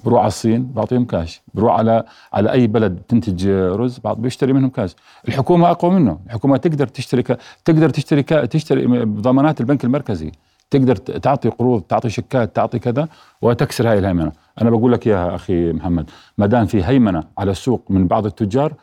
بروح 0.06 0.20
على 0.20 0.28
الصين 0.28 0.72
بعطيهم 0.72 1.06
كاش. 1.06 1.42
بروح 1.54 1.74
على 1.74 2.04
على 2.34 2.52
أي 2.52 2.68
بلد 2.68 3.02
تنتج 3.08 3.48
رز 3.50 4.00
بعض 4.00 4.22
بيشتري 4.22 4.54
منهم 4.54 4.70
كاش. 4.70 4.96
الحكومة 5.28 5.72
أقوى 5.72 5.92
منه. 5.92 6.20
الحكومة 6.26 6.58
تقدر 6.58 6.88
تشتري 6.88 7.24
تقدر 7.66 7.90
تشتري 7.90 8.24
تشتري 8.24 8.88
بضمانات 8.88 9.62
البنك 9.62 9.86
المركزي. 9.86 10.32
تقدر 10.70 10.96
تعطي 10.96 11.50
قروض 11.50 11.82
تعطي 11.82 12.10
شيكات 12.10 12.56
تعطي 12.56 12.80
كذا 12.80 13.08
وتكسر 13.42 13.90
هاي 13.90 14.00
الهيمنة. 14.00 14.32
أنا 14.62 14.70
بقول 14.70 14.92
لك 14.92 15.08
إياها 15.08 15.36
أخي 15.36 15.74
محمد. 15.74 16.10
ما 16.38 16.46
دام 16.46 16.66
في 16.66 16.84
هيمنة 16.84 17.24
على 17.38 17.52
السوق 17.52 17.86
من 17.90 18.08
بعض 18.08 18.26
التجار 18.26 18.74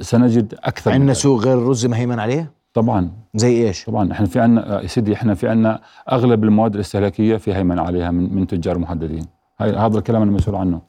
سنجد 0.00 0.54
أكثر 0.64 0.92
عندنا. 0.92 1.12
سوق 1.12 1.40
غير 1.40 1.58
الرز 1.58 1.86
مهيمن 1.86 2.18
عليه؟ 2.18 2.52
طبعا. 2.74 3.10
زي 3.34 3.66
إيش؟ 3.68 3.84
طبعا. 3.84 4.12
إحنا 4.12 4.26
في 4.26 4.40
عنا 4.40 4.80
يا 4.82 4.86
سيدي 4.86 5.14
إحنا 5.14 5.34
في 5.34 5.48
عنا 5.48 5.80
أغلب 6.12 6.44
المواد 6.44 6.74
الاستهلاكية 6.74 7.36
في 7.36 7.54
هيمنه 7.54 7.82
عليها 7.82 8.10
من 8.10 8.34
من 8.34 8.46
تجار 8.46 8.78
محددين. 8.78 9.26
هاي 9.60 9.70
هذا 9.70 9.98
الكلام 9.98 10.22
أنا 10.22 10.30
مسؤول 10.30 10.56
عنه. 10.56 10.80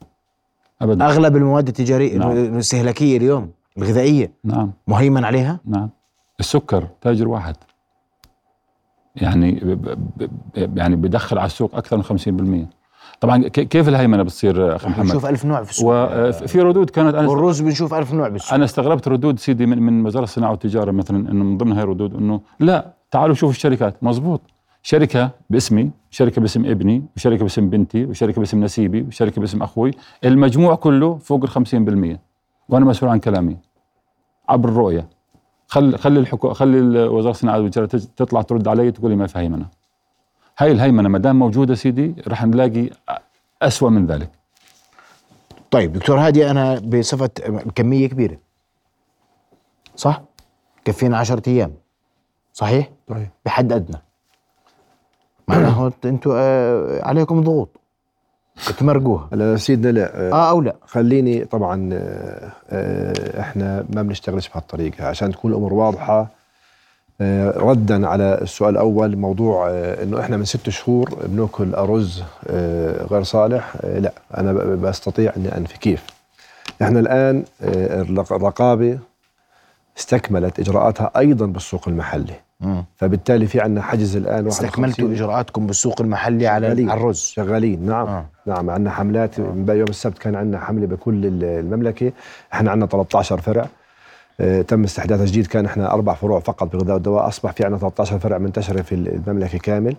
ابدا. 0.82 1.06
أغلب 1.06 1.36
المواد 1.36 1.68
التجارية 1.68 2.18
نعم. 2.18 2.30
الاستهلاكية 2.30 3.16
اليوم 3.16 3.50
الغذائية 3.78 4.32
نعم. 4.44 4.72
مهيمن 4.88 5.24
عليها؟ 5.24 5.60
نعم. 5.64 5.90
السكر 6.40 6.88
تاجر 7.00 7.28
واحد. 7.28 7.56
يعني 9.16 9.52
ب- 9.52 9.88
ب- 10.16 10.30
ب- 10.56 10.78
يعني 10.78 10.96
بدخل 10.96 11.38
على 11.38 11.46
السوق 11.46 11.74
أكثر 11.76 11.96
من 11.96 12.02
50% 12.02 12.66
طبعا 13.20 13.48
كيف 13.48 13.88
الهيمنة 13.88 14.22
بتصير 14.22 14.76
أخي 14.76 14.88
محمد؟ 14.88 15.06
بنشوف 15.06 15.26
ألف 15.26 15.44
نوع 15.44 15.62
في 15.62 15.70
السوق. 15.70 15.88
وفي 16.44 16.60
ردود 16.60 16.90
كانت 16.90 17.14
أنا 17.14 17.28
والرز 17.28 17.60
بنشوف 17.62 17.94
ألف 17.94 18.12
نوع 18.12 18.28
بالسوق. 18.28 18.54
أنا 18.54 18.64
استغربت 18.64 19.08
ردود 19.08 19.38
سيدي 19.38 19.66
من 19.66 19.82
من 19.82 20.06
وزارة 20.06 20.24
الصناعة 20.24 20.50
والتجارة 20.50 20.90
مثلا 20.90 21.30
إنه 21.30 21.44
من 21.44 21.58
ضمن 21.58 21.72
هاي 21.72 21.82
الردود 21.82 22.14
إنه 22.14 22.40
لا 22.60 22.94
تعالوا 23.10 23.34
شوفوا 23.34 23.54
الشركات. 23.54 24.04
مزبوط 24.04 24.40
شركة 24.82 25.30
باسمي 25.50 25.90
شركة 26.10 26.40
باسم 26.40 26.64
ابني 26.66 27.02
وشركة 27.16 27.42
باسم 27.42 27.70
بنتي 27.70 28.04
وشركة 28.04 28.38
باسم 28.40 28.64
نسيبي 28.64 29.02
وشركة 29.02 29.40
باسم 29.40 29.62
أخوي. 29.62 29.90
المجموع 30.24 30.74
كله 30.74 31.16
فوق 31.16 31.44
ال 31.44 31.48
50% 32.16 32.18
وأنا 32.68 32.84
مسؤول 32.84 33.10
عن 33.10 33.18
كلامي. 33.18 33.56
عبر 34.48 34.68
الرؤية. 34.68 35.08
خلي 35.68 35.98
خلي 35.98 36.20
الحكو 36.20 36.52
خلي 36.52 36.80
وزارة 37.08 37.30
الصناعة 37.30 37.60
والتجارة 37.60 37.86
تج- 37.86 38.06
تطلع 38.16 38.42
ترد 38.42 38.68
علي 38.68 38.90
تقول 38.90 39.10
لي 39.10 39.16
ما 39.16 39.26
في 39.26 39.38
هيمنة. 39.38 39.66
هاي 40.58 40.72
الهيمنة 40.72 41.08
ما 41.08 41.18
دام 41.18 41.38
موجودة 41.38 41.74
سيدي 41.74 42.14
رح 42.28 42.44
نلاقي 42.44 42.90
أسوأ 43.62 43.90
من 43.90 44.06
ذلك. 44.06 44.30
طيب 45.70 45.92
دكتور 45.92 46.18
هادي 46.18 46.50
أنا 46.50 46.78
بصفة 46.78 47.26
كمية 47.74 48.08
كبيرة. 48.08 48.36
صح؟ 49.96 50.22
كفينا 50.84 51.18
10 51.18 51.42
أيام. 51.48 51.72
صحيح؟ 52.52 52.90
صحيح. 53.10 53.28
بحد 53.46 53.72
أدنى. 53.72 53.98
معناه 55.48 55.92
أنتم 56.04 56.30
آه 56.34 57.02
عليكم 57.04 57.40
ضغوط. 57.40 57.68
تمرقوها. 58.78 59.28
هلا 59.32 59.56
سيدنا 59.56 59.88
لا. 59.92 60.32
آه 60.32 60.50
أو 60.50 60.60
لا. 60.60 60.76
خليني 60.86 61.44
طبعا 61.44 61.90
آه، 61.92 62.52
آه، 62.70 63.40
إحنا 63.40 63.86
ما 63.94 64.02
بنشتغلش 64.02 64.48
بهالطريقة. 64.48 65.06
عشان 65.06 65.32
تكون 65.32 65.50
الأمور 65.50 65.74
واضحة 65.74 66.30
ردا 67.56 68.08
على 68.08 68.38
السؤال 68.42 68.70
الأول 68.74 69.16
موضوع 69.16 69.68
آه، 69.70 70.02
إنه 70.02 70.20
إحنا 70.20 70.36
من 70.36 70.44
ست 70.44 70.68
شهور 70.70 71.14
بنأكل 71.26 71.74
أرز 71.74 72.22
آه، 72.46 73.04
غير 73.06 73.22
صالح. 73.22 73.72
آه، 73.84 73.98
لا 73.98 74.12
أنا 74.38 74.52
بستطيع 74.52 75.32
إني 75.36 75.56
انفي 75.56 75.78
كيف 75.78 76.04
إحنا 76.82 77.00
الآن 77.00 77.44
آه، 77.62 78.00
الرق- 78.02 78.32
الرقابة 78.32 78.98
استكملت 79.98 80.60
إجراءاتها 80.60 81.10
أيضا 81.18 81.46
بالسوق 81.46 81.88
المحلي. 81.88 82.34
مم. 82.60 82.84
فبالتالي 82.96 83.46
في 83.46 83.60
عندنا 83.60 83.82
حجز 83.82 84.16
الآن 84.16 84.46
استكملتوا 84.46 85.04
51 85.04 85.12
إجراءاتكم 85.12 85.66
بالسوق 85.66 86.00
المحلي 86.00 86.46
على 86.46 86.66
شغالين. 86.66 86.90
الرز 86.90 87.18
شغالين 87.20 87.86
نعم. 87.86 88.06
آه. 88.06 88.18
آه. 88.18 88.24
نعم 88.46 88.70
عندنا 88.70 88.90
حملات. 88.90 89.40
من 89.40 89.64
يوم 89.68 89.88
السبت 89.88 90.18
كان 90.18 90.34
عندنا 90.34 90.60
حملة 90.60 90.86
بكل 90.86 91.26
ال- 91.26 91.44
المملكة. 91.44 92.12
إحنا 92.52 92.70
عندنا 92.70 92.86
13 92.86 93.40
فرع. 93.40 93.62
آه، 93.62 93.68
تم 94.68 94.84
استحداثها 94.84 95.26
جديد 95.26 95.46
كان 95.46 95.64
إحنا 95.64 95.92
أربع 95.92 96.14
فروع 96.14 96.40
فقط 96.40 96.72
بغذاء 96.72 96.94
والدواء. 96.94 97.28
أصبح 97.28 97.52
في 97.52 97.64
عندنا 97.64 97.78
13 97.80 98.18
فرع 98.18 98.38
منتشرة 98.38 98.82
في 98.82 98.94
المملكة 98.94 99.58
كامل. 99.58 99.96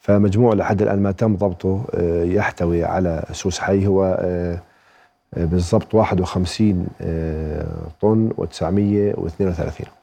فمجموع 0.00 0.54
لحد 0.54 0.82
الآن 0.82 1.02
ما 1.02 1.12
تم 1.12 1.36
ضبطه 1.36 1.84
آه، 1.94 2.24
يحتوي 2.24 2.84
على 2.84 3.24
سوس 3.32 3.58
حي. 3.58 3.86
هو 3.86 4.18
آه، 4.20 4.58
آه، 5.34 5.44
بالضبط 5.44 5.94
51 5.94 6.86
آه، 7.00 7.66
طن 8.00 8.30
و932 8.38 9.97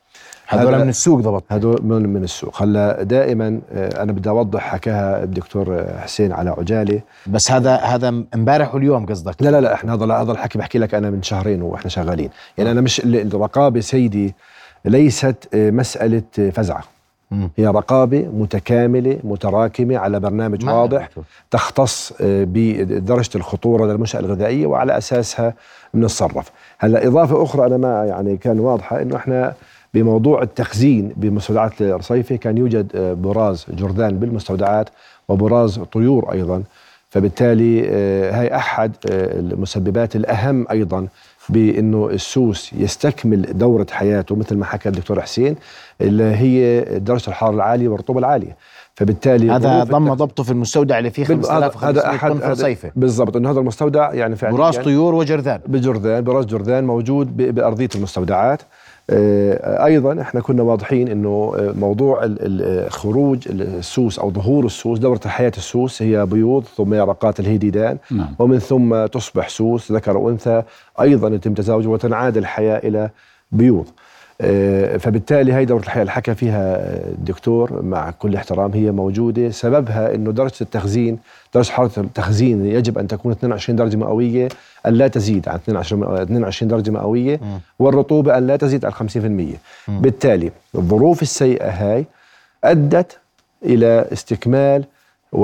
هذول 0.47 0.79
من 0.79 0.89
السوق 0.89 1.19
ضبط 1.19 1.43
هذول 1.49 1.79
من 1.83 2.09
من 2.13 2.23
السوق 2.23 2.61
هلا 2.63 3.03
دائما 3.03 3.59
آه، 3.73 4.03
أنا 4.03 4.11
بدي 4.11 4.29
أوضح 4.29 4.61
حكاها 4.61 5.23
الدكتور 5.23 5.79
آه، 5.79 5.99
حسين 5.99 6.31
على 6.31 6.49
عجالة 6.49 7.01
بس 7.27 7.51
هذا 7.51 7.75
هذا 7.75 8.23
امبارح 8.35 8.75
واليوم 8.75 9.05
قصدك 9.05 9.35
لا 9.41 9.49
لا 9.49 9.61
لا 9.61 9.73
إحنا 9.73 9.93
هذا 9.93 10.05
هذا 10.13 10.31
الحكي 10.31 10.57
بحكي 10.59 10.79
لك 10.79 10.93
أنا 10.95 11.09
من 11.09 11.23
شهرين 11.23 11.61
وإحنا 11.61 11.89
شغالين 11.89 12.29
يعني 12.57 12.71
أنا 12.71 12.81
مش 12.81 12.99
ال- 12.99 13.35
الرقابة 13.35 13.79
سيدي 13.79 14.35
ليست 14.85 15.35
آه، 15.53 15.71
مسألة 15.71 16.21
فزعة. 16.53 16.83
هي 17.57 17.67
رقابة 17.67 18.27
متكاملة 18.33 19.17
متراكمة 19.23 19.97
على 19.97 20.19
برنامج 20.19 20.65
واضح. 20.69 21.09
تختص 21.51 22.13
بدرجة 22.21 23.29
الخطورة 23.35 23.85
للمنشاه 23.85 24.19
الغذائية 24.19 24.65
وعلى 24.67 24.97
أساسها 24.97 25.53
بنتصرف. 25.93 26.51
هلأ 26.79 27.07
إضافة 27.07 27.43
أخرى 27.43 27.65
أنا 27.67 27.77
ما 27.77 28.05
يعني 28.05 28.37
كان 28.37 28.59
واضحة 28.59 29.01
إنه 29.01 29.15
إحنا 29.15 29.53
بموضوع 29.93 30.41
التخزين 30.41 31.13
بمستودعات 31.15 31.81
الرصيفه 31.81 32.35
كان 32.35 32.57
يوجد 32.57 32.91
آه، 32.95 33.13
براز 33.13 33.65
جرذان 33.69 34.19
بالمستودعات 34.19 34.89
وبراز 35.27 35.79
طيور 35.79 36.31
أيضا. 36.31 36.63
فبالتالي 37.09 37.85
آه، 37.89 38.31
هاي 38.41 38.55
أحد 38.55 38.91
آه، 39.09 39.39
المسببات 39.39 40.15
الأهم 40.15 40.65
أيضا 40.71 41.07
بأنه 41.49 42.07
السوس 42.09 42.73
يستكمل 42.73 43.41
دورة 43.57 43.87
حياته 43.91 44.35
مثل 44.35 44.57
ما 44.57 44.65
حكى 44.65 44.89
الدكتور 44.89 45.21
حسين 45.21 45.55
اللي 46.01 46.23
هي 46.23 46.81
درجه 46.99 47.27
الحرارة 47.27 47.55
العالية 47.55 47.87
والرطوبة 47.87 48.19
العالية. 48.19 48.55
فبالتالي 48.95 49.51
هذا 49.51 49.83
ضم 49.83 50.13
ضبطه 50.13 50.43
في 50.43 50.51
المستودع 50.51 50.97
اللي 50.99 51.09
فيه 51.09 51.25
بال- 51.25 51.51
هذا 51.51 51.69
5500 51.69 52.09
احد 52.15 52.31
طن 52.31 52.39
في 52.39 52.51
الصيفه 52.51 52.91
بالضبط 52.95 53.35
إنه 53.35 53.51
هذا 53.51 53.59
المستودع 53.59 54.13
يعني 54.13 54.35
فعليا 54.35 54.57
براس 54.57 54.77
طيور 54.77 55.15
وجرذان 55.15 55.59
بجرذان 55.67 56.23
براس 56.23 56.45
جرذان 56.45 56.83
موجود 56.83 57.37
بأرضية 57.55 57.89
المستودعات. 57.95 58.61
آه، 58.61 58.65
أيضا 59.85 60.21
إحنا 60.21 60.41
كنا 60.41 60.63
واضحين 60.63 61.07
إنه 61.07 61.53
آه، 61.57 61.71
موضوع 61.71 62.19
ال- 62.23 62.91
خروج 62.91 63.47
السوس 63.49 64.19
أو 64.19 64.31
ظهور 64.31 64.65
السوس 64.65 64.99
دورة 64.99 65.19
حياه 65.25 65.51
السوس 65.57 66.01
هي 66.01 66.25
بيوض 66.25 66.63
ثم 66.77 66.93
يرقات 66.93 67.39
الهيديدان 67.39 67.97
نعم. 68.11 68.35
ومن 68.39 68.59
ثم 68.59 69.05
تصبح 69.05 69.49
سوس 69.49 69.91
ذكر 69.91 70.17
وأنثى 70.17 70.63
أيضا 71.01 71.27
يتم 71.27 71.53
تزاوجه 71.53 71.87
وتنعاد 71.87 72.37
الحياة 72.37 72.77
إلى 72.77 73.09
بيوض 73.51 73.85
آه، 73.85 73.91
فبالتالي 74.99 75.53
هي 75.53 75.65
دورة 75.65 75.79
الحياة 75.81 76.01
اللي 76.01 76.11
حكى 76.11 76.35
فيها 76.35 76.77
الدكتور 77.09 77.81
مع 77.81 78.11
كل 78.11 78.35
احترام 78.35 78.71
هي 78.71 78.91
موجودة. 78.91 79.49
سببها 79.49 80.15
إنه 80.15 80.31
درجة 80.31 80.53
التخزين 80.61 81.17
درجة 81.53 81.71
حرارة 81.71 81.99
التخزين 81.99 82.65
يجب 82.65 82.97
أن 82.97 83.07
تكون 83.07 83.31
22 83.31 83.75
درجة 83.75 83.97
مئوية 83.97 84.47
أن 84.85 84.93
لا 84.93 85.07
تزيد 85.07 85.49
عن 85.49 85.55
22 85.55 86.03
22 86.21 86.69
درجة 86.69 86.91
مئوية 86.91 87.39
والرطوبة 87.79 88.37
أن 88.37 88.47
لا 88.47 88.55
تزيد 88.55 88.85
عن 88.85 88.91
50% 88.91 89.91
بالتالي 90.01 90.51
الظروف 90.75 91.21
السيئة 91.21 91.69
هاي 91.69 92.05
أدت 92.63 93.17
إلى 93.65 94.07
استكمال 94.13 94.83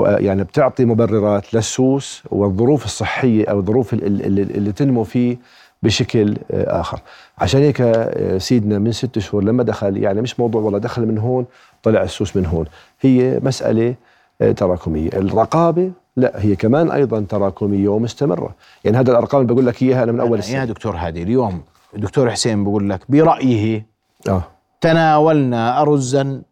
يعني 0.04 0.44
بتعطي 0.44 0.84
مبررات 0.84 1.54
للسوس 1.54 2.22
والظروف 2.30 2.84
الصحية 2.84 3.44
أو 3.50 3.58
الظروف 3.58 3.94
ال- 3.94 4.06
ال- 4.06 4.26
اللي, 4.26 4.42
اللي 4.42 4.72
تنمو 4.72 5.04
فيه 5.04 5.36
بشكل 5.82 6.36
آه، 6.50 6.80
آخر. 6.80 7.00
عشان 7.38 7.60
هيك 7.60 7.80
آه، 7.80 8.38
سيدنا 8.38 8.78
من 8.78 8.92
ست 8.92 9.18
شهور 9.18 9.44
لما 9.44 9.62
دخل 9.62 9.96
يعني 9.96 10.20
مش 10.20 10.40
موضوع 10.40 10.62
والله 10.62 10.78
دخل 10.78 11.06
من 11.06 11.18
هون 11.18 11.46
طلع 11.82 12.02
السوس 12.02 12.36
من 12.36 12.46
هون. 12.46 12.66
هي 13.00 13.40
مسألة 13.42 13.94
آه، 14.40 14.52
تراكمية. 14.52 15.08
الرقابة 15.08 15.92
لا 16.16 16.32
هي 16.36 16.56
كمان 16.56 16.90
أيضا 16.90 17.20
تراكمية 17.28 17.88
ومستمرة. 17.88 18.54
يعني 18.84 18.96
هذا 18.98 19.10
الأرقام 19.10 19.40
اللي 19.42 19.52
بقول 19.54 19.66
لك 19.66 19.82
إياها 19.82 20.02
أنا 20.02 20.12
من 20.12 20.20
أول 20.20 20.32
يا 20.32 20.38
السنة. 20.38 20.64
دكتور 20.64 20.96
هادي 20.96 21.22
اليوم 21.22 21.62
الدكتور 21.96 22.30
حسين 22.30 22.64
بقول 22.64 22.90
لك 22.90 23.00
برأيه 23.08 23.86
آه. 24.28 24.42
تناولنا 24.80 25.82
ارزا 25.82 26.42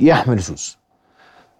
يحمل 0.00 0.42
سوس. 0.42 0.78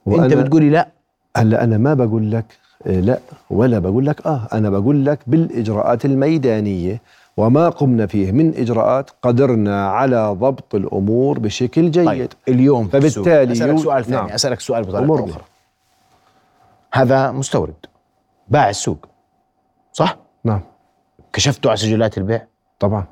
أنت 0.09 0.35
بتقولي 0.35 0.71
لا. 0.71 0.89
هلأ 1.37 1.65
أنا 1.65 1.79
ما 1.79 1.95
بقول 1.95 2.31
لك 2.31 2.45
آه، 2.53 2.68
لا 2.87 3.19
ولا 3.51 3.79
بقول 3.79 4.07
لك 4.07 4.27
آه 4.27 4.49
أنا 4.53 4.71
بقول 4.71 5.07
لك 5.07 5.19
بالإجراءات 5.27 6.05
الميدانية 6.05 7.01
وما 7.37 7.69
قمنا 7.69 8.07
فيه 8.07 8.33
من 8.33 8.55
إجراءات 8.55 9.11
قدرنا 9.23 9.89
على 9.89 10.37
ضبط 10.41 10.75
الأمور 10.75 11.39
بشكل 11.39 11.91
جيد. 11.91 12.07
طيب 12.07 12.29
اليوم. 12.49 12.89
فبالتالي 12.89 13.53
أسألك 13.53 13.79
سؤال 13.79 14.05
ثاني 14.05 14.17
نعم. 14.17 14.29
أسألك 14.29 14.61
سؤال 14.61 14.83
بطريقة. 14.85 15.25
أخرى. 15.25 15.43
هذا 16.93 17.31
مستورد 17.31 17.75
باع 18.49 18.71
السوق 18.71 19.07
صح؟ 19.93 20.17
نعم. 20.45 20.61
كشفتوا 21.33 21.71
على 21.71 21.79
سجلات 21.81 22.19
البيع؟ 22.19 22.47
طبعا. 22.81 23.05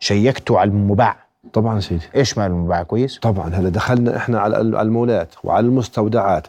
شيكتوا 0.00 0.58
على 0.58 0.70
المباع؟ 0.70 1.16
طبعا 1.52 1.80
سيدي 1.80 2.04
إيش 2.14 2.38
مال 2.38 2.46
المباع؟ 2.46 2.82
كويس؟ 2.82 3.18
طبعا. 3.18 3.48
هلا 3.48 3.68
دخلنا 3.68 4.16
إحنا 4.16 4.40
على 4.40 4.60
المولات 4.60 5.34
وعلى 5.44 5.66
المستودعات. 5.66 6.46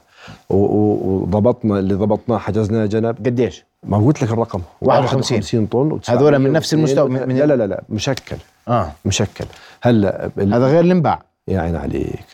وضبطنا 0.49 1.79
اللي 1.79 1.93
ضبطناه 1.93 2.37
حجزناه 2.37 2.85
جنب. 2.85 3.15
قديش؟ 3.25 3.65
ما 3.83 3.97
قلت 3.97 4.23
لك 4.23 4.31
الرقم. 4.31 4.61
51. 4.81 5.37
51 5.37 5.65
طن 5.65 5.99
و900 5.99 6.09
هذول 6.09 6.39
من 6.39 6.51
نفس 6.53 6.75
المستوى- 6.75 6.99
من- 6.99 7.37
لا 7.37 7.45
لا 7.55 7.67
لا 7.67 7.83
مشكل. 7.89 8.37
آه. 8.67 8.91
مشكل. 9.05 9.45
هلا 9.81 10.29
هذا 10.37 10.67
غير 10.67 10.79
الانباع. 10.79 11.21
يا 11.47 11.59
عين 11.59 11.75
عليك. 11.75 12.25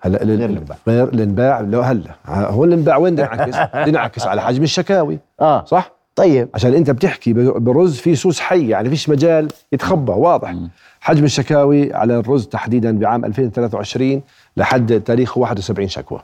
هلا 0.00 0.18
غير 0.24 0.50
الانباع. 0.50 0.76
غير 0.88 1.04
الانباع. 1.08 1.60
لو 1.60 1.80
هلا 1.80 2.10
هو 2.26 2.64
الانباع 2.64 2.96
وين 2.96 3.14
بده 3.14 3.22
ينعكس؟ 3.24 3.56
بده 3.74 3.86
ينعكس 3.86 4.26
على 4.26 4.42
حجم 4.42 4.62
الشكاوي. 4.62 5.18
آه. 5.40 5.64
صح؟ 5.64 5.92
طيب. 6.16 6.48
عشان 6.54 6.74
انت 6.74 6.90
بتحكي 6.90 7.32
برز 7.32 7.96
في 7.96 8.14
سوس 8.14 8.40
حي 8.40 8.68
يعني 8.68 8.88
فيش 8.90 9.08
مجال 9.08 9.48
يتخبى. 9.72 10.12
واضح. 10.12 10.54
حجم 11.00 11.24
الشكاوي 11.24 11.94
على 11.94 12.18
الرز 12.18 12.46
تحديدا 12.46 12.98
بعام 12.98 13.24
2023 13.24 14.22
لحد 14.56 15.00
تاريخ 15.00 15.38
71 15.38 15.88
شكوى. 15.88 16.20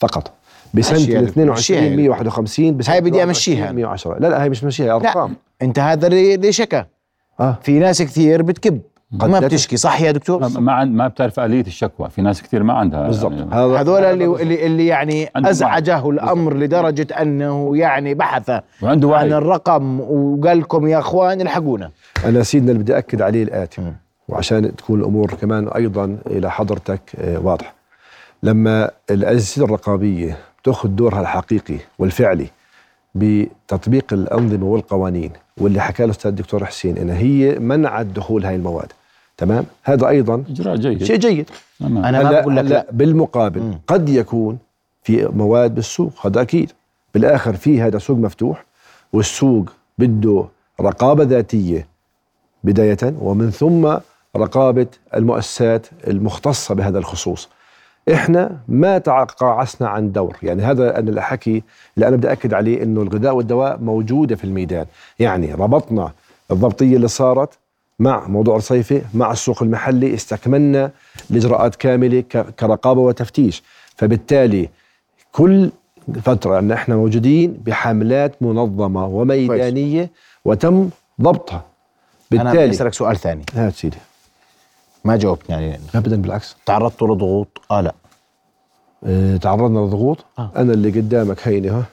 فقط. 0.00 0.30
بسنة 0.74 0.98
مشيها. 0.98 1.18
ال 1.18 1.24
لك. 1.24 1.30
22 1.30 1.52
مشيها 1.52 1.90
لك. 1.90 1.96
151 1.96 2.76
بسنة 2.76 2.94
هاي 2.94 3.00
بدي 3.00 3.18
21 3.18 3.28
أمشيها. 3.28 3.72
110 3.72 4.18
لا 4.18 4.28
لا 4.28 4.44
هي 4.44 4.48
مش 4.48 4.64
مشيها 4.64 4.86
لا 4.86 4.94
أرقام. 4.94 5.36
أنت 5.62 5.78
هذا 5.78 6.06
اللي 6.06 6.52
شكى 6.52 6.84
آه. 7.40 7.58
في 7.62 7.78
ناس 7.78 8.02
كثير 8.02 8.42
بتكب. 8.42 8.80
قد 9.20 9.28
ما 9.28 9.38
لا 9.38 9.46
بتشكي 9.46 9.76
صح 9.76 10.00
يا 10.00 10.10
دكتور؟ 10.12 10.48
ما 10.48 10.84
ما, 10.84 11.08
بتعرف 11.08 11.40
آلية 11.40 11.60
الشكوى. 11.60 12.10
في 12.10 12.22
ناس 12.22 12.42
كثير 12.42 12.62
ما 12.62 12.72
عندها. 12.72 13.06
بالضبط. 13.06 13.32
يعني 13.32 13.50
هذا 13.54 13.80
هذول 13.80 14.04
اللي 14.04 14.24
اللي, 14.24 14.66
اللي 14.66 14.86
يعني 14.86 15.30
أزعجه 15.36 16.10
الأمر 16.10 16.56
لدرجة 16.56 17.06
أنه 17.22 17.76
يعني 17.76 18.14
بحث 18.14 18.50
وعنده 18.82 19.08
وعي. 19.08 19.24
عن 19.24 19.32
الرقم 19.32 20.00
وقال 20.00 20.58
لكم 20.58 20.86
يا 20.86 20.98
أخوان 20.98 21.40
الحقونا. 21.40 21.90
أنا 22.24 22.42
سيدنا 22.42 22.72
اللي 22.72 22.82
بدي 22.82 22.98
أكد 22.98 23.22
عليه 23.22 23.42
الآتي. 23.42 23.80
مم. 23.80 23.94
وعشان 24.28 24.76
تكون 24.76 25.00
الأمور 25.00 25.34
كمان 25.34 25.68
أيضا 25.68 26.18
إلى 26.26 26.50
حضرتك 26.50 27.00
آه، 27.18 27.38
واضحة. 27.38 27.74
لما 28.42 28.90
الأجهزة 29.10 29.64
الرقابية 29.64 30.38
تأخذ 30.64 30.88
دورها 30.88 31.20
الحقيقي 31.20 31.78
والفعلي 31.98 32.46
بتطبيق 33.14 34.12
الأنظمة 34.12 34.66
والقوانين 34.66 35.30
واللي 35.58 35.80
حكى 35.80 36.04
الاستاذ 36.04 36.30
الدكتور 36.30 36.64
حسين 36.64 36.98
ان 36.98 37.10
هي 37.10 37.58
منعت 37.58 38.06
دخول 38.06 38.44
هاي 38.44 38.54
المواد. 38.56 38.92
تمام؟ 39.36 39.64
هذا 39.82 40.08
أيضا 40.08 40.44
إجراء 40.50 40.76
جيد. 40.76 41.04
شيء 41.04 41.16
جيد. 41.16 41.50
تمام. 41.80 42.04
أنا 42.04 42.22
ما 42.22 42.30
بقول 42.30 42.56
لك 42.56 42.64
هلا 42.64 42.68
لا. 42.68 42.86
بالمقابل 42.92 43.60
مم. 43.60 43.78
قد 43.86 44.08
يكون 44.08 44.58
في 45.02 45.26
مواد 45.26 45.74
بالسوق 45.74 46.26
هذا 46.26 46.40
أكيد. 46.42 46.72
بالآخر 47.14 47.52
في 47.52 47.80
هذا 47.82 47.98
سوق 47.98 48.16
مفتوح 48.18 48.64
والسوق 49.12 49.72
بده 49.98 50.44
رقابة 50.80 51.24
ذاتية 51.24 51.86
بداية 52.64 53.14
ومن 53.20 53.50
ثم 53.50 53.96
رقابة 54.36 54.86
المؤسسات 55.14 55.86
المختصة 56.06 56.74
بهذا 56.74 56.98
الخصوص. 56.98 57.48
إحنا 58.12 58.56
ما 58.68 58.98
تقاعسنا 58.98 59.88
عن 59.88 60.12
دور. 60.12 60.36
يعني 60.42 60.62
هذا 60.62 60.98
أنا 60.98 61.10
الحكي 61.10 61.62
اللي 61.96 62.08
أنا 62.08 62.16
بدي 62.16 62.32
أكد 62.32 62.54
عليه 62.54 62.82
إنه 62.82 63.02
الغذاء 63.02 63.34
والدواء 63.34 63.78
موجودة 63.80 64.36
في 64.36 64.44
الميدان. 64.44 64.86
يعني 65.18 65.54
ربطنا 65.54 66.12
الضبطية 66.50 66.96
اللي 66.96 67.08
صارت 67.08 67.50
مع 67.98 68.28
موضوع 68.28 68.56
الصيفي 68.56 69.02
مع 69.14 69.32
السوق 69.32 69.62
المحلي 69.62 70.14
استكملنا 70.14 70.90
الاجراءات 71.30 71.76
كاملة 71.76 72.20
ك- 72.20 72.46
كرقابة 72.60 73.00
وتفتيش. 73.00 73.62
فبالتالي 73.96 74.68
كل 75.32 75.70
فترة 76.24 76.58
أن 76.58 76.72
إحنا 76.72 76.96
موجودين 76.96 77.52
بحملات 77.66 78.42
منظمة 78.42 79.06
وميدانية 79.06 80.10
وتم 80.44 80.90
ضبطها. 81.20 81.54
أنا 82.32 82.42
بدي 82.42 82.50
بالتالي 82.50 82.70
أسألك 82.70 82.94
سؤال 82.94 83.16
ثاني. 83.16 83.42
هات 83.54 83.74
سيدي. 83.74 83.96
ما 85.04 85.16
جاوبتني 85.16 85.56
عليه. 85.56 85.80
ابدا 85.94 86.22
بالعكس. 86.22 86.56
تعرضتوا 86.66 87.14
لضغوط؟ 87.14 87.60
آه 87.70 87.80
لا. 87.80 87.94
آه 89.04 89.36
تعرضنا 89.36 89.78
لضغوط؟ 89.78 90.24
آه. 90.38 90.50
أنا 90.56 90.72
اللي 90.72 90.90
قدامك 90.90 91.48
هيني 91.48 91.70
ها؟ 91.70 91.84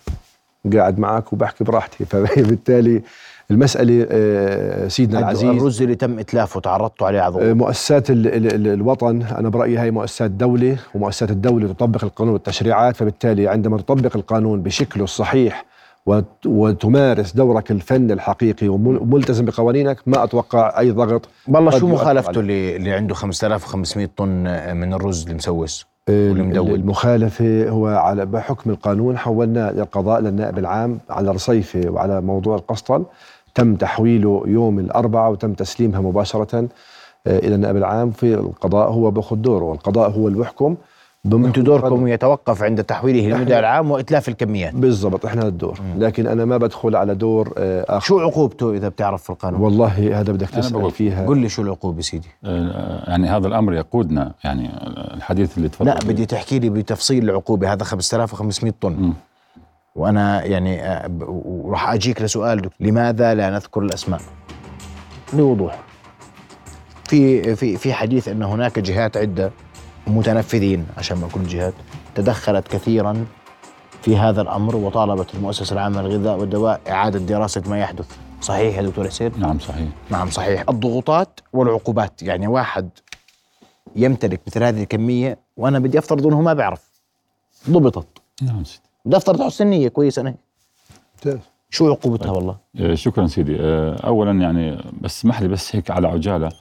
قاعد 0.74 1.00
معك 1.00 1.34
وبحكي 1.34 1.63
براحتي. 1.63 2.06
فبالتالي 2.12 3.02
المسألة 3.52 4.08
آه، 4.12 4.88
سيدنا 4.88 5.19
العزيز 5.19 5.50
الرز 5.50 5.82
اللي 5.82 5.95
تم 5.95 6.19
إتلافه 6.19 6.60
تعرضتوا 6.60 7.08
عليه 7.08 7.22
على 7.22 7.50
آه، 7.50 7.54
مؤسسات 7.54 8.10
ال 8.10 8.28
ال 8.28 8.56
ال 8.56 8.67
الوطن 8.67 9.22
أنا 9.22 9.50
برأيي 9.50 9.78
هاي 9.78 9.91
مؤسسات 9.91 10.32
دولة 10.32 10.78
ومؤسسات 10.95 11.32
الدولة 11.32 11.67
تطبق 11.67 12.04
القانون 12.04 12.34
والتشريعات. 12.34 12.95
فبالتالي 12.95 13.48
عندما 13.48 13.78
تطبق 13.78 14.15
القانون 14.17 14.62
بشكله 14.62 15.04
الصحيح 15.04 15.65
وتمارس 16.45 17.32
دورك 17.34 17.72
الفني 17.72 18.13
الحقيقي 18.13 18.67
ومل- 18.67 18.98
وملتزم 19.02 19.45
بقوانينك 19.45 19.98
ما 20.06 20.24
أتوقع 20.24 20.80
أي 20.80 20.91
ضغط 20.91 21.30
والله 21.48 21.72
شو 21.72 21.88
مخالفته. 21.88 22.39
اللي 22.39 22.76
اللي 22.76 22.91
عنده 22.91 23.15
5500 23.15 24.10
طن 24.17 24.43
من 24.78 24.93
الرز 24.93 25.28
المسوس 25.30 25.86
ال- 26.10 26.30
والمدون. 26.32 26.67
المخالفة 26.69 27.69
هو 27.69 27.88
على 27.88 28.26
بحكم 28.26 28.69
القانون 28.69 29.17
حولنا 29.17 29.72
للقضاء 29.72 30.22
للنائب 30.22 30.58
العام 30.58 31.00
على 31.10 31.32
رصيفة 31.32 31.89
وعلى 31.89 32.22
موضوع 32.22 32.56
القسطل 32.56 33.06
تم 33.56 33.76
تحويله 33.76 34.43
يوم 34.48 34.80
الأربعاء 34.80 35.32
وتم 35.32 35.54
تسليمها 35.54 36.02
مباشرة 36.02 36.67
آه، 37.28 37.39
إلى 37.39 37.56
النائب 37.56 37.78
العام 37.78 38.12
في 38.12 38.34
القضاء 38.34 38.89
هو 38.91 39.12
باخذ 39.12 39.36
دوره 39.36 39.63
والقضاء 39.63 40.10
هو 40.12 40.28
اللي 40.28 40.38
بيحكم 40.39 40.76
ضمن 41.27 41.45
أنتم 41.45 41.63
دوركم 41.63 42.08
يتوقف 42.08 42.63
عند 42.63 42.84
تحويله 42.84 43.27
للمدير 43.27 43.60
العام 43.60 43.91
وإتلاف 43.91 44.29
الكميات. 44.29 44.73
بالضبط 44.75 45.25
إحنا 45.25 45.47
الدور. 45.47 45.79
لكن 45.97 46.27
أنا 46.27 46.45
ما 46.45 46.58
بدخل 46.58 46.95
على 46.95 47.15
دور 47.15 47.53
آه، 47.58 47.86
آخر. 47.97 48.05
شو 48.08 48.19
عقوبته 48.19 48.73
إذا 48.73 48.89
بتعرف 48.89 49.23
في 49.23 49.29
القانون؟ 49.29 49.62
والله 49.62 50.19
هذا 50.19 50.32
بدك 50.34 50.49
تسأل 50.49 50.91
فيها. 50.91 51.25
قل 51.25 51.38
لي 51.38 51.49
شو 51.49 51.62
العقوبة 51.62 52.01
سيدي. 52.01 52.27
آه، 52.45 53.10
يعني 53.10 53.27
هذا 53.27 53.47
الأمر 53.47 53.73
يقودنا 53.73 54.34
يعني 54.43 54.69
الحديث 55.13 55.58
اللي 55.58 55.69
تفضل 55.69 55.86
لا 55.89 55.99
بدي 55.99 56.25
تحكي 56.25 56.60
لي 56.60 56.69
بتفصيل 56.69 57.29
العقوبة 57.29 57.73
هذا 57.73 57.84
5500 57.84 58.73
طن. 58.82 58.91
مم. 58.93 59.13
وأنا 59.95 60.43
يعني 60.45 60.84
آه، 60.84 61.10
وراح 61.45 61.93
أجيك 61.93 62.21
لسؤال 62.21 62.62
دك- 62.62 62.71
لماذا 62.79 63.34
لا 63.34 63.49
نذكر 63.49 63.82
الأسماء؟ 63.82 64.21
بوضوح 65.34 65.79
في 67.03 67.55
في 67.55 67.77
في 67.77 67.93
حديث 67.93 68.27
أن 68.27 68.43
هناك 68.43 68.79
جهات 68.79 69.17
عدة 69.17 69.51
متنفذين 70.10 70.88
عشان 70.98 71.17
ما 71.17 71.26
أقول 71.26 71.48
جهات 71.48 71.74
تدخلت 72.15 72.67
كثيرا 72.67 73.26
في 74.02 74.17
هذا 74.17 74.41
الأمر 74.41 74.76
وطالبت 74.76 75.36
المؤسسة 75.36 75.74
العامة 75.74 76.02
للغذاء 76.02 76.39
والدواء 76.39 76.82
إعادة 76.89 77.19
دراسة 77.19 77.63
ما 77.67 77.80
يحدث. 77.80 78.17
صحيح 78.41 78.78
يا 78.78 78.82
دكتور 78.82 79.08
حسين؟ 79.08 79.32
نعم 79.38 79.60
صحيح. 79.60 79.88
نعم 80.10 80.30
صحيح. 80.30 80.63
الضغوطات 80.69 81.39
والعقوبات 81.54 82.24
يعني 82.24 82.48
واحد 82.48 82.89
يمتلك 83.95 84.41
مثل 84.48 84.63
هذه 84.63 84.84
الكمية 84.84 85.39
وأنا 85.58 85.80
بدي 85.80 86.00
أفترض 86.00 86.28
إنه 86.28 86.41
ما 86.41 86.54
بيعرف. 86.54 86.89
ضبطت. 87.69 88.08
نعم 88.41 88.63
سيدي. 88.63 88.84
بدي 89.06 89.17
أفترض 89.17 89.41
حسن 89.41 89.65
النية 89.65 89.88
كويس 89.88 90.19
أنا. 90.19 90.36
ممتاز. 91.15 91.39
شو 91.69 91.89
عقوبتها 91.89 92.32
والله؟ 92.32 92.58
آه، 92.80 92.95
شكرا 92.95 93.28
سيدي. 93.28 93.58
آه، 93.60 93.95
اولا 94.08 94.32
يعني 94.32 94.84
بس 95.02 95.17
اسمح 95.19 95.41
لي 95.41 95.48
بس 95.48 95.76
هيك 95.76 95.91
على 95.91 96.08
عجالة. 96.08 96.52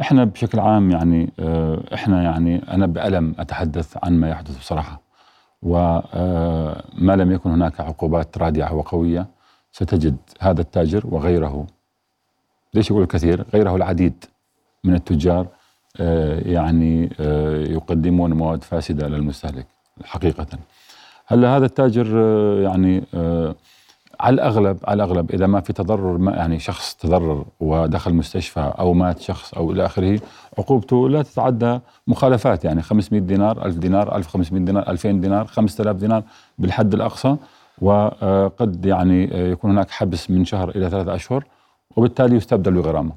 إحنا 0.00 0.24
بشكل 0.24 0.60
عام 0.60 0.90
يعني 0.90 1.32
آه، 1.40 1.82
إحنا 1.94 2.22
يعني 2.22 2.62
أنا 2.70 2.86
بألم 2.86 3.34
أتحدث 3.38 3.96
عن 4.04 4.12
ما 4.12 4.28
يحدث 4.30 4.58
بصراحة. 4.58 5.00
وما 5.62 7.16
لم 7.16 7.32
يكن 7.32 7.50
هناك 7.50 7.80
عقوبات 7.80 8.38
رادعة 8.38 8.74
وقوية 8.74 9.26
ستجد 9.72 10.16
هذا 10.40 10.60
التاجر 10.60 11.06
وغيره. 11.06 11.66
ليش 12.74 12.90
يقول 12.90 13.02
الكثير؟ 13.02 13.44
غيره 13.54 13.76
العديد 13.76 14.24
من 14.84 14.94
التجار 14.94 15.46
آه، 16.00 16.40
يعني 16.40 17.10
آه، 17.20 17.56
يقدمون 17.56 18.32
مواد 18.32 18.64
فاسدة 18.64 19.08
للمستهلك 19.08 19.66
حقيقة. 20.04 20.46
هلا 21.26 21.56
هذا 21.56 21.66
التاجر 21.66 22.06
آه، 22.14 22.60
يعني 22.60 23.04
آه، 23.14 23.54
على 24.20 24.34
الاغلب 24.34 24.78
على 24.84 25.04
الأغلب 25.04 25.30
إذا 25.30 25.46
ما 25.46 25.60
في 25.60 25.72
تضرر 25.72 26.18
ما 26.18 26.32
يعني 26.32 26.58
شخص 26.58 26.94
تضرر 26.94 27.44
ودخل 27.60 28.14
مستشفى 28.14 28.72
أو 28.78 28.92
مات 28.92 29.20
شخص 29.20 29.54
أو 29.54 29.72
إلى 29.72 29.86
آخره 29.86 30.20
عقوبته 30.58 31.08
لا 31.08 31.22
تتعدى 31.22 31.78
مخالفات 32.06 32.64
يعني 32.64 32.82
500 32.82 33.20
دينار 33.20 33.66
1000 33.66 33.74
دينار 33.74 34.16
1500 34.16 34.64
دينار 34.64 34.88
2000 34.90 35.10
دينار 35.10 35.46
5000 35.46 35.96
دينار 35.96 36.22
بالحد 36.58 36.94
الأقصى 36.94 37.36
وقد 37.80 38.86
يعني 38.86 39.24
يكون 39.50 39.70
هناك 39.70 39.90
حبس 39.90 40.30
من 40.30 40.44
شهر 40.44 40.68
إلى 40.68 40.90
ثلاثة 40.90 41.14
أشهر 41.14 41.44
وبالتالي 41.96 42.36
يستبدل 42.36 42.72
بغرامه. 42.72 43.12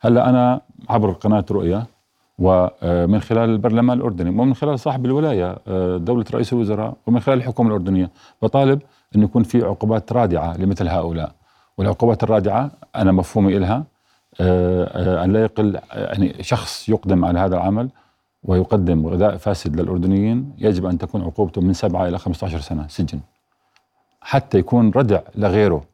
هلأ 0.00 0.30
أنا 0.30 0.60
عبر 0.88 1.10
قناة 1.10 1.44
رؤيا 1.50 1.84
ومن 2.38 3.20
خلال 3.20 3.50
البرلمان 3.50 3.98
الأردني 3.98 4.30
ومن 4.30 4.54
خلال 4.54 4.78
صاحب 4.78 5.06
الولاية 5.06 5.58
دولة 5.96 6.24
رئيس 6.34 6.52
الوزراء 6.52 6.94
ومن 7.06 7.20
خلال 7.20 7.38
الحكومة 7.38 7.68
الأردنية 7.68 8.10
بطالب 8.42 8.82
انه 9.16 9.24
يكون 9.24 9.42
في 9.42 9.62
عقوبات 9.62 10.12
رادعة 10.12 10.56
لمثل 10.56 10.88
هؤلاء. 10.88 11.32
والعقوبات 11.78 12.22
الرادعة 12.22 12.70
أنا 12.96 13.12
مفهومي 13.12 13.56
إلها 13.56 13.84
أن 15.24 15.32
لا 15.32 15.42
يقل 15.42 15.78
يعني 15.92 16.42
شخص 16.42 16.88
يقدم 16.88 17.24
على 17.24 17.38
هذا 17.38 17.56
العمل 17.56 17.88
ويقدم 18.44 19.06
غذاء 19.06 19.36
فاسد 19.36 19.80
للأردنيين 19.80 20.52
يجب 20.58 20.86
أن 20.86 20.98
تكون 20.98 21.22
عقوبته 21.22 21.60
من 21.60 21.72
سبعة 21.72 22.08
إلى 22.08 22.18
15 22.18 22.60
سنة 22.60 22.86
سجن. 22.88 23.20
حتى 24.20 24.58
يكون 24.58 24.90
ردع 24.96 25.20
لغيره. 25.34 25.84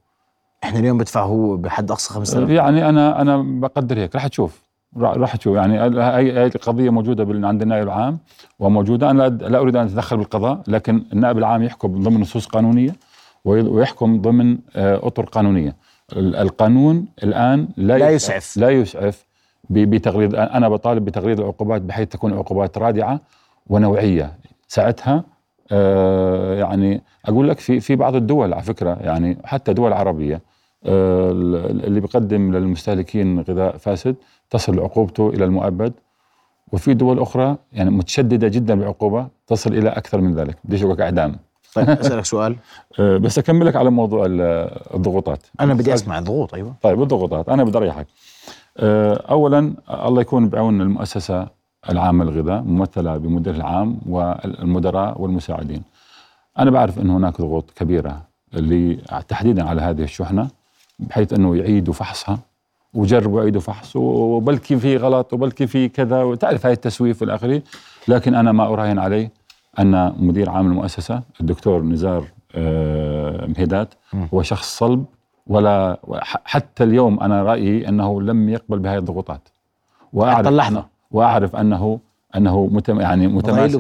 إحنا 0.65 0.79
اليوم 0.79 0.99
بدفع 0.99 1.23
هو 1.25 1.57
بحد 1.57 1.91
أقصى 1.91 2.15
5000 2.15 2.51
يعني 2.51 2.89
أنا 2.89 3.21
أنا 3.21 3.37
بقدر 3.61 3.99
هيك. 3.99 4.17
رح 4.17 4.27
تشوف. 4.27 4.63
راح 4.97 5.37
تشوف. 5.37 5.57
يعني 5.57 5.81
هي 5.81 6.47
القضية 6.47 6.91
موجودة 6.91 7.49
عند 7.49 7.63
النائب 7.63 7.83
العام 7.87 8.19
وموجودة. 8.59 9.11
أنا 9.11 9.29
لا- 9.29 9.59
أريد 9.59 9.77
أن 9.77 9.87
أتدخل 9.87 10.17
بالقضاء 10.17 10.61
لكن 10.69 11.05
النائب 11.13 11.39
العام 11.39 11.63
يحكم 11.63 12.03
ضمن 12.03 12.21
نصوص 12.21 12.47
قانونية. 12.47 12.97
ويحكم 13.45 14.21
ضمن 14.21 14.59
آه، 14.77 15.07
أطر 15.07 15.25
قانونية. 15.25 15.77
ال- 16.13 16.37
القانون 16.37 17.07
الآن 17.23 17.69
لا, 17.77 17.99
لا 17.99 18.11
يسعف. 18.11 18.57
لا 18.57 18.71
يسعف 18.71 19.27
بتغليظ 19.71 20.35
أنا 20.35 20.69
بطالب 20.69 21.05
بتغليظ 21.05 21.41
العقوبات 21.41 21.83
بحيث 21.83 22.09
تكون 22.09 22.33
عقوبات 22.35 22.79
رادعة 22.79 23.21
ونوعية. 23.67 24.33
ساعتها 24.69 25.25
آه، 25.73 26.55
يعني 26.59 27.03
أقول 27.27 27.49
لك 27.49 27.59
في 27.61 27.81
في 27.81 27.97
بعض 27.97 28.15
الدول 28.17 28.53
على 28.53 28.63
فكرة 28.63 28.99
يعني 29.01 29.39
حتى 29.45 29.73
دول 29.73 29.93
عربية 29.93 30.41
آه، 30.87 31.31
اللي 31.31 32.01
بيقدم 32.01 32.57
للمستهلكين 32.57 33.41
غذاء 33.41 33.77
فاسد 33.77 34.17
تصل 34.51 34.81
عقوبته 34.81 35.29
إلى 35.29 35.45
المؤبد. 35.45 35.93
وفي 36.73 36.95
دول 36.95 37.19
أخرى 37.19 37.57
يعني 37.73 37.91
متشددة 37.91 38.49
جدا 38.49 38.75
بالعقوبة 38.75 39.29
تصل 39.47 39.73
إلى 39.75 39.89
أكثر 39.89 40.21
من 40.21 40.35
ذلك. 40.35 40.57
بديش 40.65 40.83
أقول 40.85 41.01
أعدام. 41.01 41.37
طيب 41.75 41.89
أسألك 41.91 42.25
سؤال. 42.25 42.57
آه، 43.01 43.17
بس 43.17 43.39
أكمل 43.39 43.67
لك 43.67 43.77
على 43.77 43.91
موضوع 43.91 44.27
ال- 44.27 44.71
الضغوطات. 44.95 45.47
أنا 45.61 45.75
بدي 45.75 45.95
أسمع 45.95 46.19
الضغوط 46.19 46.55
أيوه. 46.55 46.75
طيب 46.83 47.03
الضغوطات. 47.03 47.49
أنا 47.49 47.65
بدي 47.65 47.79
أريحك. 47.79 48.07
آه، 48.79 49.15
اولا 49.31 49.75
الله 49.91 50.21
يكون 50.21 50.49
بعون 50.49 50.81
المؤسسة 50.81 51.47
العامة 51.91 52.25
للغذاء 52.25 52.63
ممثلة 52.63 53.17
بمدير 53.17 53.55
العام 53.55 53.99
والمدراء 54.09 55.21
والمساعدين. 55.21 55.83
أنا 56.59 56.71
بعرف 56.71 56.99
ان 56.99 57.11
هناك 57.11 57.41
ضغوط 57.41 57.71
كبيرة 57.77 58.23
اللي 58.55 58.95
تحديدا 59.29 59.69
على 59.69 59.81
هذه 59.83 60.03
الشحنة 60.03 60.49
بحيث 60.99 61.33
إنه 61.33 61.57
يعيدوا 61.57 61.95
فحصها 61.95 62.39
وجربوا 62.95 63.41
يعيدوا 63.41 63.61
فحص 63.61 63.97
وبلكي 63.97 64.77
في 64.77 64.97
غلط 64.97 65.33
وبلكي 65.33 65.67
في 65.67 65.89
كذا 65.89 66.23
وتعرف 66.23 66.67
هاي 66.67 66.73
التسويف 66.73 67.23
والى 67.23 67.35
اخره 67.35 67.63
لكن 68.09 68.35
أنا 68.35 68.53
ما 68.53 68.65
أراهن 68.67 68.99
عليه. 68.99 69.31
أن 69.79 70.13
مدير 70.19 70.51
عام 70.51 70.67
المؤسسة 70.67 71.23
الدكتور 71.41 71.83
نزار 71.83 72.25
آه، 72.55 73.47
مهيدات 73.47 73.95
هو 74.35 74.43
شخص 74.43 74.79
صلب 74.79 75.05
ولا 75.47 76.01
حتى 76.45 76.85
اليوم 76.85 77.21
أنا 77.21 77.43
رأيي 77.43 77.89
أنه 77.89 78.23
لم 78.23 78.49
يقبل 78.49 78.79
بهذه 78.79 78.99
الضغوطات. 78.99 79.49
اللحظة. 80.49 80.81
أنه- 80.81 80.85
وأعرف 81.11 81.57
انه 81.57 82.01
أنه 82.37 82.67
متم 82.67 83.01
يعني 83.01 83.27
متماسك. 83.27 83.75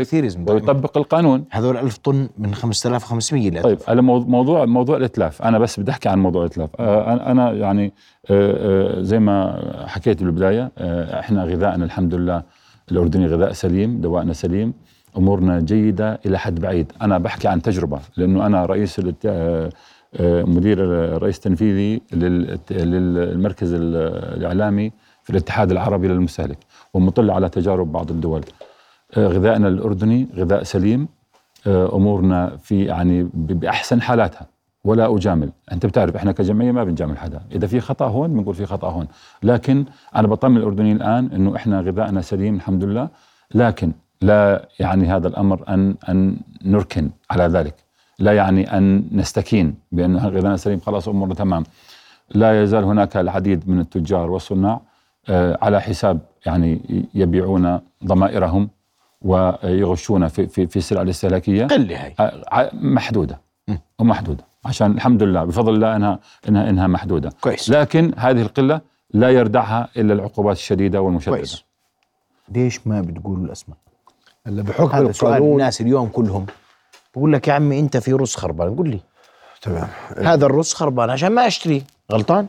ويطبق 0.55 0.99
القانون. 0.99 1.45
هذول 1.51 1.77
1000 1.77 1.97
طن 1.99 2.29
من 2.39 2.55
5500 2.55 3.49
اللي 3.49 3.63
طيب 3.63 3.79
على 3.89 4.03
مو- 4.03 4.19
موضوع 4.21 4.65
موضوع 4.65 4.97
الإتلاف. 4.97 5.43
أنا 5.43 5.59
بس 5.59 5.81
بدي 5.81 5.91
أحكي 5.91 6.09
عن 6.09 6.19
موضوع 6.19 6.43
الإتلاف. 6.43 6.71
آه، 6.81 7.05
أنا- 7.17 7.21
أنا 7.27 7.53
يعني 7.53 7.93
آه، 8.31 9.01
زي 9.03 9.19
ما 9.19 9.63
حكيت 9.87 10.23
بالبداية 10.23 10.71
إحنا 11.21 11.45
غذائنا 11.45 11.85
الحمد 11.85 12.15
لله 12.15 12.43
الأردني 12.93 13.27
غذاء 13.27 13.53
سليم 13.53 14.01
دوائنا 14.01 14.33
سليم. 14.33 14.75
أمورنا 15.17 15.61
جيدة 15.61 16.21
إلى 16.27 16.39
حد 16.39 16.61
بعيد. 16.61 16.93
أنا 17.03 17.19
بحكي 17.19 17.49
عن 17.49 17.63
تجربة 17.63 18.01
لأنه 18.17 18.47
أنا 18.47 18.67
رئيس 18.67 19.01
آه، 19.27 19.71
آه، 20.17 20.43
مدير 20.43 20.79
الرئيس 21.17 21.37
التنفيذي 21.37 22.03
لل- 22.13 22.59
للمركز 22.71 23.73
ال- 23.73 23.97
الإعلامي 24.37 24.93
في 25.23 25.31
الاتحاد 25.31 25.71
العربي 25.71 26.09
للمستهلك 26.09 26.59
ومطلع 26.95 27.35
على 27.35 27.49
تجارب 27.49 27.93
بعض 27.93 28.11
الدول. 28.11 28.45
آه، 29.17 29.27
غذائنا 29.27 29.69
الأردني 29.69 30.27
غذاء 30.37 30.63
سليم. 30.63 31.09
أمورنا 31.67 32.57
في 32.57 32.85
يعني 32.85 33.31
بأحسن 33.35 34.03
حالاتها. 34.03 34.47
ولا 34.85 35.17
أجامل، 35.17 35.51
أنت 35.73 35.87
بتعرف 35.87 36.17
إحنا 36.17 36.33
كجمعية 36.33 36.73
ما 36.73 36.85
بنجامل 36.85 37.19
حدا، 37.19 37.41
إذا 37.53 37.67
في 37.67 37.81
خطأ 37.81 38.07
هون 38.07 38.35
بنقول 38.35 38.55
في 38.55 38.67
خطأ 38.67 38.89
هون، 38.89 39.07
لكن 39.43 39.85
أنا 40.17 40.29
بطمن 40.29 40.57
الأردنيين 40.57 40.97
الآن 40.97 41.31
إنه 41.35 41.57
إحنا 41.57 41.81
غذائنا 41.81 42.21
سليم 42.21 42.55
الحمد 42.55 42.85
لله، 42.85 43.09
لكن 43.55 43.93
لا 44.23 44.69
يعني 44.81 45.07
هذا 45.07 45.29
الأمر 45.29 45.65
ان 45.69 45.95
أن 46.09 46.37
نركن 46.65 47.11
على 47.31 47.45
ذلك، 47.45 47.75
لا 48.19 48.33
يعني 48.33 48.77
أن 48.79 49.05
نستكين 49.13 49.75
بأن 49.93 50.17
غذائنا 50.17 50.57
سليم 50.57 50.81
خلاص 50.81 51.09
امورنا 51.09 51.35
تمام. 51.35 51.65
لا 52.35 52.63
يزال 52.63 52.85
هناك 52.85 53.17
العديد 53.17 53.69
من 53.69 53.81
التجار 53.81 54.31
والصناع 54.31 54.81
آه، 55.29 55.59
على 55.63 55.81
حساب 55.81 56.19
يعني 56.47 56.81
يبيعون 57.15 57.81
ضمائرهم 58.05 58.69
ويغشون 59.23 60.29
في 60.29 60.47
في 60.47 60.67
في 60.67 60.77
السلع 60.77 61.03
الاستهلاكية. 61.03 61.67
قله 61.67 62.05
هاي. 62.05 62.15
ع- 62.53 62.71
محدودة. 62.73 63.41
ومحدوده 63.99 64.45
عشان 64.65 64.91
الحمد 64.91 65.23
لله 65.23 65.45
بفضل 65.45 65.75
الله 65.75 65.97
انها 65.97 66.19
انها 66.49 66.71
إنها 66.71 66.87
محدودة. 66.87 67.33
كويس. 67.41 67.71
لكن 67.71 68.13
هذه 68.17 68.43
القلة 68.43 68.81
لا 69.15 69.31
يردعها 69.31 69.89
إلا 69.97 70.15
العقوبات 70.15 70.57
الشديدة 70.57 71.01
والمشددة. 71.03 71.37
كويس. 71.37 71.65
ليش 72.49 72.87
ما 72.87 73.01
بتقولوا 73.01 73.45
الأسماء؟ 73.47 73.79
هلا 74.51 74.63
بحكم 74.63 74.97
هذا 74.97 75.13
سؤال 75.13 75.33
القانون. 75.33 75.53
الناس 75.53 75.81
اليوم 75.81 76.09
كلهم. 76.09 76.47
بقول 77.15 77.33
لك 77.33 77.49
يا 77.49 77.53
عمي 77.53 77.81
أنت 77.81 77.97
في 77.97 78.13
رز 78.13 78.35
خربان 78.35 78.77
قول 78.77 78.89
لي. 78.89 79.01
تمام. 79.63 79.89
هذا 80.19 80.47
الرز 80.47 80.73
خربان 80.73 81.11
عشان 81.11 81.33
ما 81.33 81.47
أشتري. 81.47 81.85
غلطان؟ 82.13 82.47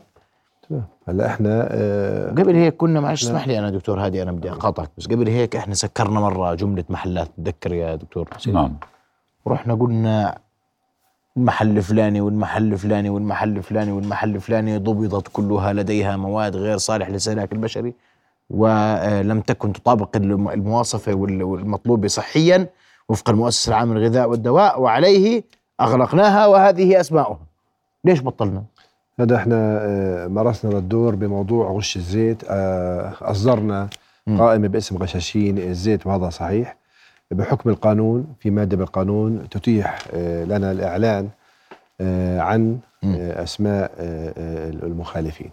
نعم. 0.70 0.84
هلا 1.08 1.26
إحنا 1.26 1.68
آه 1.72 2.30
قبل 2.30 2.56
هيك 2.56 2.76
كنا 2.76 3.00
معلش. 3.00 3.24
اسمح 3.24 3.48
لي 3.48 3.60
أنا 3.60 3.70
دكتور 3.70 4.06
هادي 4.06 4.24
أنا 4.24 4.32
بدي 4.32 4.52
أقاطعك 4.52 4.90
بس 4.98 5.08
قبل 5.08 5.28
هيك 5.28 5.56
إحنا 5.56 5.74
سكرنا 5.74 6.20
مرة 6.20 6.54
جملة 6.56 6.84
محلات 6.90 7.28
تذكر 7.38 7.74
يا 7.74 7.96
دكتور؟ 7.96 8.28
حسين 8.34 8.54
نعم. 8.54 8.78
رحنا 9.48 9.74
قلنا 9.76 10.38
المحل 11.38 11.78
الفلاني 11.78 12.22
والمحل 12.22 12.74
الفلاني 12.74 13.10
والمحل 13.10 13.58
الفلاني 13.58 13.92
والمحل 13.92 14.36
الفلاني 14.36 14.78
ضبطت 14.78 15.28
كلها 15.34 15.74
لديها 15.74 16.18
مواد 16.18 16.56
غير 16.56 16.78
صالح 16.78 17.10
للاستهلاك 17.10 17.52
البشري. 17.52 17.94
ولم 18.52 19.42
تكن 19.42 19.74
تطابق 19.74 20.16
الم- 20.18 20.50
المواصفة 20.50 21.14
وال- 21.14 21.44
والمطلوبة 21.44 22.08
صحيا 22.08 22.68
وفق 23.10 23.30
المؤسسة 23.30 23.70
العامة 23.70 23.96
للغذاء 23.96 24.30
والدواء 24.30 24.82
وعليه 24.82 25.44
أغلقناها 25.82 26.48
وهذه 26.48 27.00
أسماؤها 27.00 27.40
ليش 28.06 28.22
بطلنا؟ 28.22 28.64
هذا 29.20 29.36
إحنا 29.36 29.78
آه، 29.82 30.28
مارسنا 30.28 30.78
الدور 30.78 31.16
بموضوع 31.16 31.72
غش 31.72 31.96
الزيت. 31.96 32.44
آه، 32.50 33.14
أصدرنا 33.22 33.88
مم. 34.28 34.40
قائمة 34.42 34.68
باسم 34.68 34.98
غشاشين 34.98 35.58
الزيت 35.58 36.08
وهذا 36.08 36.30
صحيح. 36.30 36.78
بحكم 37.32 37.70
القانون 37.70 38.26
في 38.40 38.50
مادة 38.50 38.78
بالقانون 38.78 39.50
تتيح 39.50 40.00
آه، 40.14 40.44
لنا 40.46 40.72
الإعلان 40.72 41.30
آه، 42.02 42.40
عن 42.40 42.78
آه، 43.04 43.46
المخالفين. 44.84 45.52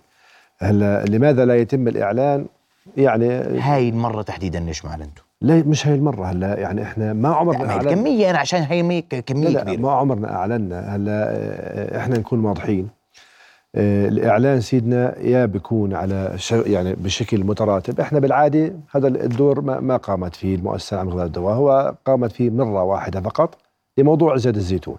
هلا 0.58 1.04
لماذا 1.04 1.44
لا 1.44 1.56
يتم 1.56 1.88
الإعلان؟ 1.88 2.46
يعني 2.96 3.28
هاي 3.58 3.88
المرة 3.88 4.22
تحديدا 4.22 4.60
ليش 4.60 4.84
ما 4.84 4.90
أعلنتوا؟ 4.90 5.24
لا 5.40 5.62
مش 5.66 5.86
هاي 5.86 5.94
المرة. 5.94 6.26
هلأ 6.26 6.58
يعني 6.60 6.82
إحنا 6.82 7.12
ما 7.12 7.28
عمرنا 7.28 7.58
لا 7.62 7.70
هي 7.70 7.76
أعلنا. 7.76 7.90
الكمية 7.90 8.30
أنا 8.30 8.38
عشان 8.38 8.62
هي 8.62 8.82
مي- 8.82 9.00
لا 9.10 9.16
لا 9.48 9.60
كبيرة. 9.62 9.80
ما 9.80 9.92
عمرنا 9.92 10.32
اعلنا 10.34 10.96
هلأ 10.96 11.98
إحنا 11.98 12.18
نكون 12.18 12.44
واضحين. 12.44 12.88
آه، 13.74 14.08
الإعلان 14.08 14.60
سيدنا 14.60 15.18
يا 15.18 15.46
بيكون 15.46 15.94
على 15.94 16.36
يعني 16.52 16.94
بشكل 16.94 17.44
متراتب. 17.44 18.00
إحنا 18.00 18.18
بالعادة 18.18 18.72
هذا 18.90 19.08
الدور 19.08 19.60
ما, 19.60 19.80
ما 19.80 19.96
قامت 19.96 20.36
فيه 20.36 20.54
المؤسسة 20.54 20.94
العامة 20.94 21.10
للغذاء 21.10 21.24
والدواء 21.26 21.54
هو 21.54 21.94
قامت 22.04 22.32
فيه 22.32 22.50
مرة 22.50 22.82
واحدة 22.82 23.20
فقط 23.20 23.56
لموضوع 23.98 24.36
زيت 24.36 24.56
الزيتون. 24.56 24.96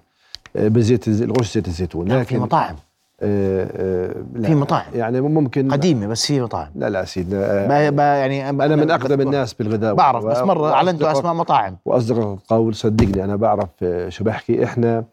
آه، 0.56 0.68
بزيت 0.68 1.08
الغش 1.08 1.54
زيت 1.54 1.68
الزيتون. 1.68 2.08
لا 2.08 2.24
في 2.24 2.38
مطاعم. 2.38 2.76
في 3.20 4.56
مطاعم. 4.56 4.86
يعني 4.96 5.22
ممكن 5.22 5.72
قديمة 5.72 6.08
بس 6.08 6.26
في 6.26 6.42
مطاعم. 6.42 6.68
لا 6.76 6.90
لا 6.90 7.06
سيدنا 7.06 7.66
آه، 7.66 7.90
ما 7.92 8.18
يعني 8.18 8.50
أنا 8.50 8.76
من 8.76 8.92
أقدم 8.92 9.22
الناس 9.22 9.54
بالغذاء 9.54 9.94
بعرف 9.94 10.26
بس 10.26 10.38
أعلنتوا 10.38 11.08
وأصدقاء- 11.14 11.18
أسماء 11.18 11.34
مطاعم. 11.34 11.78
واصدق 11.86 12.18
القول 12.18 12.76
صدقني 12.76 13.24
أنا 13.24 13.36
بعرف 13.36 13.70
آه، 13.84 14.10
شو 14.10 14.24
بحكي 14.24 14.64
إحنا 14.64 15.04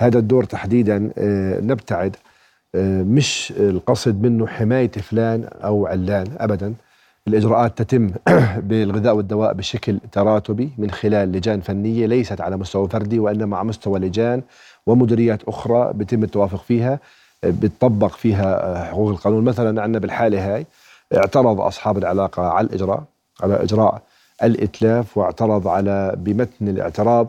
هذا 0.00 0.18
الدور 0.18 0.44
تحديدا 0.44 1.10
آه، 1.18 1.60
نبتعد 1.60 2.16
آه، 2.74 3.02
مش 3.02 3.52
القصد 3.60 4.22
منه 4.22 4.46
حماية 4.46 4.90
فلان 4.90 5.44
أو 5.64 5.86
علان 5.86 6.26
ابدا. 6.38 6.74
الإجراءات 7.28 7.82
تتم 7.82 8.10
بالغذاء 8.68 9.14
والدواء 9.16 9.52
بشكل 9.52 9.98
تراتبي 10.12 10.70
من 10.78 10.90
خلال 10.90 11.32
لجان 11.32 11.60
فنية 11.60 12.06
ليست 12.06 12.40
على 12.40 12.56
مستوى 12.56 12.88
فردي 12.88 13.18
وإنما 13.18 13.56
على 13.56 13.68
مستوى 13.68 13.98
لجان 14.00 14.42
ومديريات 14.86 15.42
أخرى 15.48 15.92
بيتم 15.94 16.22
التوافق 16.22 16.62
فيها. 16.62 16.92
آه، 16.92 16.98
بتطبق 17.50 18.12
فيها 18.12 18.84
حقوق 18.84 19.08
القانون. 19.10 19.44
مثلا 19.44 19.82
عندنا 19.82 19.98
بالحالة 19.98 20.54
هاي 20.54 20.66
اعترض 21.16 21.60
أصحاب 21.60 21.98
العلاقة 21.98 22.42
على 22.42 22.66
الإجراء 22.66 23.02
على 23.42 23.62
إجراء 23.62 24.02
الإتلاف 24.42 25.18
واعترض 25.18 25.68
على 25.68 26.14
بمتن 26.16 26.68
الاعتراض 26.68 27.28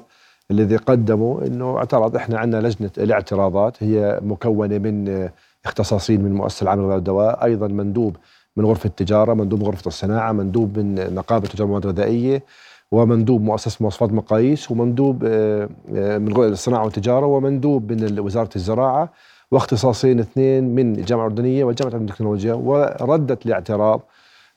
الذي 0.51 0.75
قدمه 0.75 1.41
إنه 1.47 1.78
اعترض. 1.78 2.15
إحنا 2.15 2.39
عندنا 2.39 2.67
لجنة 2.67 2.89
الاعتراضات 2.97 3.84
هي 3.84 4.19
مكونة 4.23 4.78
من 4.78 5.30
اختصاصيين 5.65 6.21
من 6.21 6.28
المؤسسه 6.32 6.63
العامه 6.63 6.82
للغذاء 6.82 6.95
والدواء 6.95 7.43
أيضا 7.43 7.67
مندوب 7.67 8.17
من 8.58 8.65
غرفة 8.65 8.88
التجارة 8.88 9.34
مندوب 9.34 9.60
من 9.60 9.65
غرفة 9.67 9.88
الصناعة 9.88 10.32
مندوب 10.32 10.80
من 10.80 11.13
نقابة 11.15 11.47
تجار 11.47 11.65
المواد 11.65 11.86
الغذائية 11.86 12.43
ومندوب 12.91 13.41
مؤسسة 13.41 13.78
مواصفات 13.82 14.12
مقاييس 14.12 14.71
ومندوب 14.71 15.23
آه، 15.25 15.69
آه، 15.95 16.17
من 16.17 16.36
الصناعة 16.36 16.84
والتجارة 16.84 17.25
ومندوب 17.25 17.91
من 17.91 18.19
وزارة 18.19 18.49
الزراعة. 18.56 19.10
واختصاصين 19.51 20.19
اثنين 20.19 20.63
من 20.63 20.95
الجامعة 20.95 21.27
الأردنية 21.27 21.63
والجامعة 21.63 21.95
التكنولوجيا 21.95 22.53
وردت 22.53 23.45
الاعتراض 23.45 24.01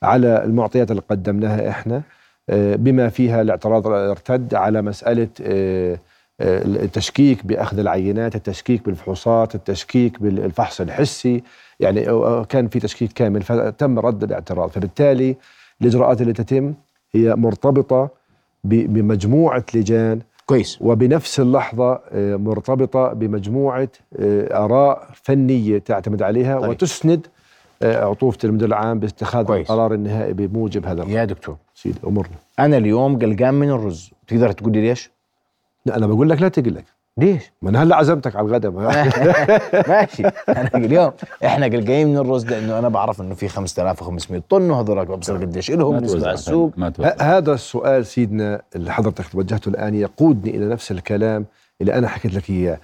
على 0.03 0.44
المعطيات 0.44 0.90
اللي 0.90 1.03
قدمناها 1.11 1.68
إحنا 1.68 2.03
آه، 2.51 2.77
بما 2.77 3.09
فيها 3.09 3.42
الاعتراض 3.42 3.87
ارتد 3.87 4.55
على 4.55 4.83
مسألة 4.83 5.29
آه، 5.42 5.98
آه، 6.40 6.62
التشكيك 6.62 7.46
بأخذ 7.46 7.79
العينات، 7.79 8.37
التشكيك 8.37 8.85
بالفحوصات، 8.85 9.55
التشكيك 9.55 10.22
بالفحص 10.22 10.81
الحسي، 10.81 11.42
يعني 11.81 12.05
كان 12.44 12.68
في 12.68 12.81
تشكيك 12.81 13.12
كامل 13.12 13.42
فتم 13.42 13.98
رد 13.98 14.22
الاعتراض، 14.22 14.70
فبالتالي 14.70 15.37
الإجراءات 15.81 16.20
اللي 16.20 16.33
تتم 16.33 16.74
هي 17.12 17.35
مرتبطة 17.35 18.11
بمجموعة 18.64 19.64
لجان 19.74 20.20
كويس 20.48 20.78
وبنفس 20.80 21.40
اللحظة 21.40 22.00
آه، 22.11 22.37
مرتبطة 22.37 23.12
بمجموعة 23.12 23.88
آه، 24.18 24.64
آراء 24.64 25.08
فنية 25.22 25.78
تعتمد 25.78 26.22
عليها 26.22 26.61
طيب. 26.61 26.70
وتسند 26.70 27.26
آه، 27.82 28.04
عطوفة 28.04 28.38
المدير 28.44 28.68
العام 28.68 28.98
باتخاذ 28.98 29.46
كويس. 29.46 29.70
القرار 29.70 29.94
النهائي 29.94 30.32
بموجب 30.32 30.87
هذا 30.87 31.02
القرار 31.02 31.16
يا 31.16 31.24
دكتور 31.24 31.56
سيدي 31.74 31.98
أمرنا 32.06 32.34
أنا 32.58 32.76
اليوم 32.76 33.18
قلقان 33.18 33.54
من 33.54 33.70
الرز 33.70 34.11
تقدر 34.26 34.52
تقول 34.52 34.72
لي 34.72 34.80
ليش؟ 34.80 35.11
لا 35.87 35.96
أنا 35.96 36.06
بقول 36.06 36.30
لك 36.30 36.42
لا 36.42 36.48
تقلق 36.48 36.84
ليش؟ 37.18 37.52
ما 37.62 37.70
أنا 37.70 37.83
هلا 37.83 37.96
عزمتك 37.96 38.37
على 38.37 38.46
الغداء 38.46 38.70
ماشي. 39.90 40.22
أنا 40.48 40.70
اليوم 40.87 41.12
إحنا 41.44 41.66
قلقانين 41.66 42.09
من 42.09 42.16
الرز 42.16 42.46
لأنه 42.46 42.78
أنا 42.78 42.88
بعرف 42.88 43.20
إنه 43.20 43.35
في 43.35 43.48
5500 43.48 44.42
طن 44.50 44.70
وهذول 44.70 45.04
ببصر 45.04 45.37
قديش 45.37 45.70
لهم 45.70 45.92
ما 45.92 45.98
بالنسبة 45.98 46.18
توزع 46.18 46.35
هذا 47.20 47.52
السؤال 47.52 48.07
سيدنا 48.07 48.62
اللي 48.76 48.92
حضرتك 48.92 49.28
توجهته 49.28 49.68
الآن 49.68 49.94
يقودني 49.94 50.57
إلى 50.57 50.66
نفس 50.66 50.90
الكلام 50.90 51.46
اللي 51.81 51.94
أنا 51.94 52.09
حكيت 52.09 52.35
لك 52.35 52.50
إياه. 52.50 52.78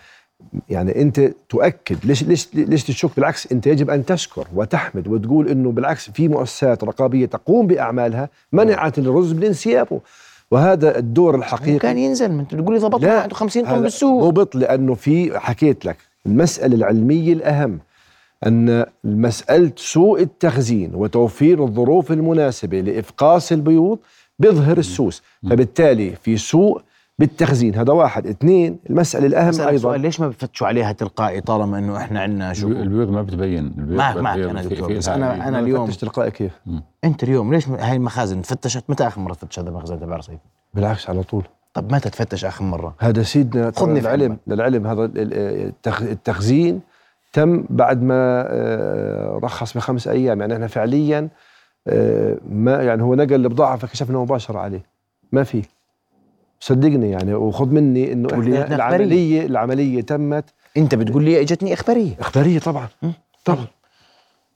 يعني 0.68 1.03
أنت 1.03 1.20
تؤكد 1.49 1.97
ليش 2.05 2.23
ليش 2.23 2.49
ليش 2.55 2.85
تشك؟ 2.85 3.11
بالعكس 3.16 3.53
أنت 3.53 3.66
يجب 3.66 3.90
أن 3.90 4.05
تشكر 4.05 4.47
وتحمد 4.55 5.09
وتقول 5.09 5.49
إنه 5.49 5.73
بالعكس 5.73 6.11
في 6.11 6.29
مؤسسات 6.29 6.85
رقابية 6.85 7.27
تقوم 7.27 7.66
بأعمالها 7.66 8.29
منعت 8.53 8.99
الرز 8.99 9.33
من 9.33 9.44
انسيابه. 9.44 10.01
وهذا 10.55 10.99
الدور 10.99 11.35
الحقيقي 11.35 11.79
كان 11.79 11.99
ينزل 11.99 12.33
ما 12.33 12.40
انت 12.43 12.55
بتقول 12.55 12.75
لي 12.75 12.81
ضبطنا 12.81 13.07
لا، 13.07 13.17
51 13.17 13.64
طن 13.67 13.83
بالسوق. 13.83 14.25
ضبط 14.25 14.55
لأنه 14.55 14.95
في 14.95 15.38
حكيت 15.38 15.85
لك 15.85 15.97
المسألة 16.27 16.77
العلمية 16.77 17.33
الأهم 17.33 17.79
أن 18.47 18.85
مسألة 19.05 19.73
سوء 19.77 20.23
التخزين 20.23 20.95
وتوفير 20.95 21.64
الظروف 21.64 22.12
المناسبة 22.12 22.81
لافقاس 22.81 23.53
البيوض 23.53 23.99
بيظهر 24.38 24.79
السوس. 24.79 25.23
فبالتالي 25.51 26.11
في 26.23 26.37
سوء 26.37 26.81
بالتخزين. 27.18 27.74
هذا 27.74 27.92
واحد. 27.92 28.27
اثنين 28.27 28.79
المسألة 28.90 29.27
الأهم 29.27 29.48
أسألك 29.48 29.68
أيضا. 29.68 29.83
سؤال 29.83 30.00
ليش 30.00 30.20
ما 30.20 30.29
بفتشوا 30.29 30.66
عليها 30.66 30.92
تلقائي 30.92 31.40
طالما 31.40 31.79
إنه 31.79 31.96
إحنا 31.96 32.20
عندنا 32.20 32.53
شو 32.53 32.68
البيوض 32.68 33.09
ما 33.11 33.22
بتبين. 33.22 33.66
البيوض 33.66 33.98
معك- 33.98 34.16
معك 34.16 34.38
أنا 34.38 34.62
دكتور، 34.62 34.92
بس 34.92 35.09
أنا- 35.09 35.12
أنا 35.12 35.59
اليوم- 35.59 35.87
فتش 35.87 35.96
تلقائي 35.96 36.31
كيف؟ 36.31 36.61
أنت 37.05 37.22
اليوم 37.22 37.55
ليش 37.55 37.68
هاي 37.68 37.96
المخازن 37.96 38.42
فتشت؟ 38.42 38.85
متى 38.88 39.07
آخر 39.07 39.20
مرة 39.20 39.33
فتش 39.33 39.59
هذا 39.59 39.68
المخزن 39.68 40.00
تبع 40.00 40.16
رصيف 40.16 40.38
بالعكس 40.74 41.11
على 41.11 41.22
طول. 41.22 41.44
طب 41.74 41.92
متى 41.92 42.11
تفتش 42.11 42.44
آخر 42.44 42.64
مرة؟ 42.64 42.94
هذا 42.98 43.22
سيدنا 43.22 43.72
خذني 43.77 44.00
في 44.00 44.07
العلم. 44.14 44.37
للعلم 44.46 44.87
هذا 44.87 45.05
ال- 45.05 45.18
ال- 45.18 45.72
التخ- 45.72 46.03
التخزين 46.03 46.81
تم 47.33 47.64
بعد 47.70 48.03
ما 48.03 48.44
آه، 48.48 49.40
رخص 49.42 49.74
بخمس 49.77 50.09
أيام. 50.09 50.40
يعني 50.40 50.55
إحنا 50.55 50.66
فعليا 50.66 51.29
آه، 51.88 52.37
ما 52.50 52.83
يعني 52.83 53.03
هو 53.03 53.14
نقل 53.14 53.35
البضاعة 53.35 53.77
فكشفنا 53.77 54.18
مباشرة 54.18 54.59
عليه. 54.59 54.83
ما 55.33 55.42
في. 55.44 55.62
صدقني 56.61 57.11
يعني 57.11 57.35
وخذ 57.35 57.67
مني 57.67 58.12
إنه 58.12 58.29
لي 58.29 58.35
إحنا 58.62 58.62
إخبارية. 58.62 58.75
العملية 58.77 59.47
العملية 59.47 60.01
تمت. 60.03 60.45
أنت 60.77 60.95
بتقول 60.95 61.25
لي 61.25 61.40
إجتني 61.40 61.73
إخبارية. 61.75 62.12
إخبارية 62.21 62.59
طبعا 62.59 62.88
طبعا 63.45 63.67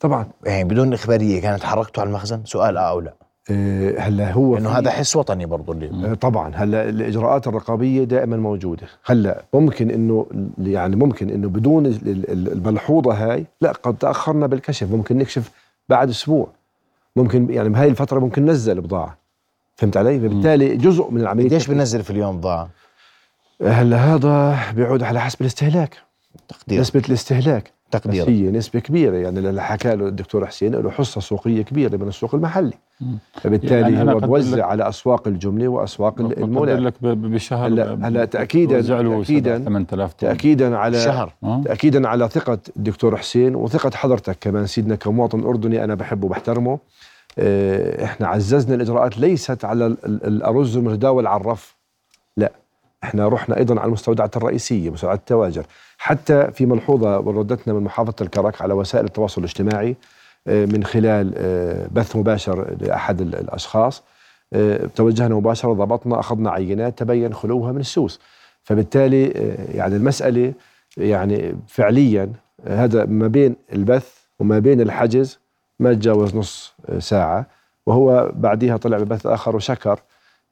طبعا. 0.00 0.26
يعني 0.46 0.64
بدون 0.64 0.92
إخبارية 0.92 1.40
كانت 1.40 1.64
حركته 1.64 2.00
على 2.00 2.08
المخزن؟ 2.08 2.40
سؤال 2.44 2.76
آه 2.76 2.90
أو 2.90 3.00
لا؟ 3.00 3.14
آه، 3.50 3.98
هلا 3.98 4.32
هو 4.32 4.54
لأنه 4.54 4.68
في- 4.72 4.78
هذا 4.78 4.90
حس 4.90 5.16
وطني 5.16 5.46
برضه 5.46 5.72
اللي 5.72 6.11
آه، 6.11 6.14
طبعا. 6.14 6.52
هلا 6.54 6.88
الإجراءات 6.88 7.46
الرقابية 7.46 8.04
دائما 8.04 8.37
موجودة. 8.37 8.87
هلا 9.06 9.42
ممكن 9.54 9.90
إنه 9.90 10.26
يعني 10.58 10.96
ممكن 10.96 11.30
إنه 11.30 11.48
بدون 11.48 11.87
ال- 11.87 12.08
ال- 12.08 12.52
الملحوظة 12.52 13.12
هاي 13.12 13.46
لا 13.61 13.72
قد 13.72 13.94
تأخرنا 13.96 14.46
بالكشف. 14.46 14.90
ممكن 14.92 15.18
نكشف 15.18 15.50
بعد 15.88 16.08
أسبوع. 16.08 16.48
ممكن 17.16 17.52
يعني 17.52 17.68
بهاي 17.68 17.88
الفترة 17.88 18.18
ممكن 18.20 18.44
ننزل 18.44 18.80
بضاعة. 18.80 19.17
فهمت 19.78 19.96
علي؟ 19.96 20.18
فبالتالي 20.20 20.76
جزء 20.76 21.10
من 21.10 21.20
العملية 21.20 21.48
قديش 21.48 21.66
بنزل 21.66 22.02
في 22.02 22.10
اليوم 22.10 22.36
بضاعه 22.38 22.68
هلا 23.62 23.96
هذا 23.96 24.58
بيعود 24.72 25.02
على 25.02 25.20
حسب 25.20 25.40
الاستهلاك. 25.40 25.96
تقدير. 26.48 26.80
نسبة 26.80 27.02
الاستهلاك. 27.08 27.72
تقدير. 27.90 28.22
بس 28.22 28.28
هي 28.28 28.50
نسبة 28.50 28.80
كبيرة 28.80 29.16
يعني 29.16 29.38
اللي 29.38 29.62
حكى 29.62 29.96
له 29.96 30.08
الدكتور 30.08 30.46
حسين 30.46 30.74
له 30.74 30.90
حصة 30.90 31.20
سوقية 31.20 31.62
كبيرة 31.62 31.96
من 31.96 32.08
السوق 32.08 32.34
المحلي. 32.34 32.72
فبالتالي 33.32 33.94
يعني 33.94 34.12
هو 34.12 34.18
بوزع 34.18 34.66
على 34.66 34.88
أسواق 34.88 35.28
الجملة 35.28 35.68
وأسواق 35.68 36.20
المولات. 36.20 36.78
لك 36.78 36.94
بشهر 37.02 37.66
هلا 37.66 38.08
هلا 38.08 38.24
تأكيدا 38.24 38.80
تأكيدا 38.80 39.58
8000 39.58 40.12
طن. 40.12 40.18
تأكيدا 40.18 40.76
على 40.76 41.00
شهر. 41.00 41.32
تأكيدا 41.64 42.08
على 42.08 42.28
ثقة 42.28 42.58
الدكتور 42.76 43.16
حسين 43.16 43.54
وثقة 43.54 43.90
حضرتك 43.96 44.36
كمان 44.40 44.66
سيدنا 44.66 44.94
كمواطن 44.94 45.44
أردني 45.44 45.84
أنا 45.84 45.94
بحبه 45.94 46.26
وبحترمه. 46.26 46.78
إحنا 48.05 48.27
عززنا 48.29 48.74
الإجراءات 48.74 49.18
ليست 49.18 49.64
على 49.64 49.87
ال- 49.87 49.96
ال- 50.07 50.24
الأرز 50.27 50.77
المتداول 50.77 51.27
على 51.27 51.40
الرف 51.40 51.77
لا 52.37 52.53
إحنا 53.05 53.29
رحنا 53.29 53.57
أيضا 53.57 53.81
على 53.81 53.87
المستودعات 53.88 54.37
الرئيسية 54.37 54.90
مستودعات 54.90 55.18
التواجر. 55.18 55.66
حتى 55.98 56.51
في 56.53 56.66
ملحوظة 56.66 57.18
وردتنا 57.20 57.74
من 57.74 57.81
محافظة 57.81 58.14
الكرك 58.20 58.62
على 58.62 58.74
وسائل 58.74 59.05
التواصل 59.05 59.40
الاجتماعي 59.40 59.96
آه، 60.46 60.64
من 60.66 60.85
خلال 60.85 61.33
آه، 61.37 61.88
بث 61.92 62.16
مباشر 62.16 62.77
لأحد 62.81 63.20
ال- 63.20 63.35
الأشخاص 63.35 64.03
آه، 64.53 64.87
توجهنا 64.96 65.35
مباشرة 65.35 65.72
ضبطنا 65.72 66.20
أخذنا 66.20 66.51
عينات 66.51 66.98
تبين 66.98 67.35
خلوها 67.35 67.72
من 67.72 67.81
السوس. 67.81 68.20
فبالتالي 68.62 69.27
آه، 69.37 69.77
يعني 69.77 69.96
المسألة 69.96 70.53
يعني 70.96 71.55
فعليا 71.68 72.33
آه، 72.66 72.85
هذا 72.85 73.05
ما 73.05 73.27
بين 73.29 73.57
البث 73.72 74.14
وما 74.38 74.59
بين 74.59 74.81
الحجز 74.81 75.38
ما 75.80 75.94
تجاوز 75.94 76.36
نص 76.36 76.74
ساعة 76.98 77.46
وهو 77.86 78.32
بعدها 78.34 78.76
طلع 78.76 78.98
ببث 78.98 79.26
آخر 79.26 79.56
وشكر 79.56 80.00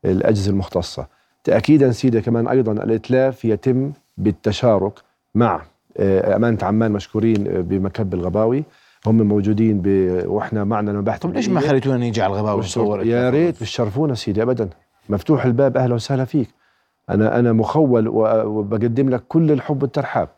الأجهزة 0.04 0.50
المختصة. 0.50 1.06
تأكيدا 1.44 1.90
سيدة 1.92 2.20
كمان 2.20 2.48
أيضا 2.48 2.72
الإتلاف 2.72 3.44
يتم 3.44 3.92
بالتشارك 4.16 4.92
مع 5.34 5.62
آه، 5.96 6.36
أمانة 6.36 6.58
عمان 6.62 6.92
مشكورين 6.92 7.44
بمكب 7.44 8.14
الغباوي. 8.14 8.64
هم 9.06 9.22
موجودين 9.22 9.80
ب... 9.84 9.86
وإحنا 10.26 10.64
معنا 10.64 10.90
المباحث 10.90 11.20
طب 11.20 11.34
ليش 11.34 11.48
ما. 11.48 11.60
خليتونا 11.60 11.96
نيجي 11.96 12.22
على 12.22 12.32
الغباء 12.34 12.56
ونصور 12.56 13.06
يا 13.06 13.30
ريت 13.30 13.54
بتشرفونا 13.56 14.14
سيدي 14.14 14.42
ابدا. 14.42 14.68
مفتوح 15.08 15.44
الباب 15.44 15.76
أهلا 15.76 15.94
وسهلا 15.94 16.24
فيك. 16.24 16.48
أنا 17.10 17.38
أنا 17.38 17.52
مخول 17.52 18.08
وبقدم 18.08 19.08
لك 19.10 19.22
كل 19.28 19.52
الحب 19.52 19.82
والترحاب. 19.82 20.28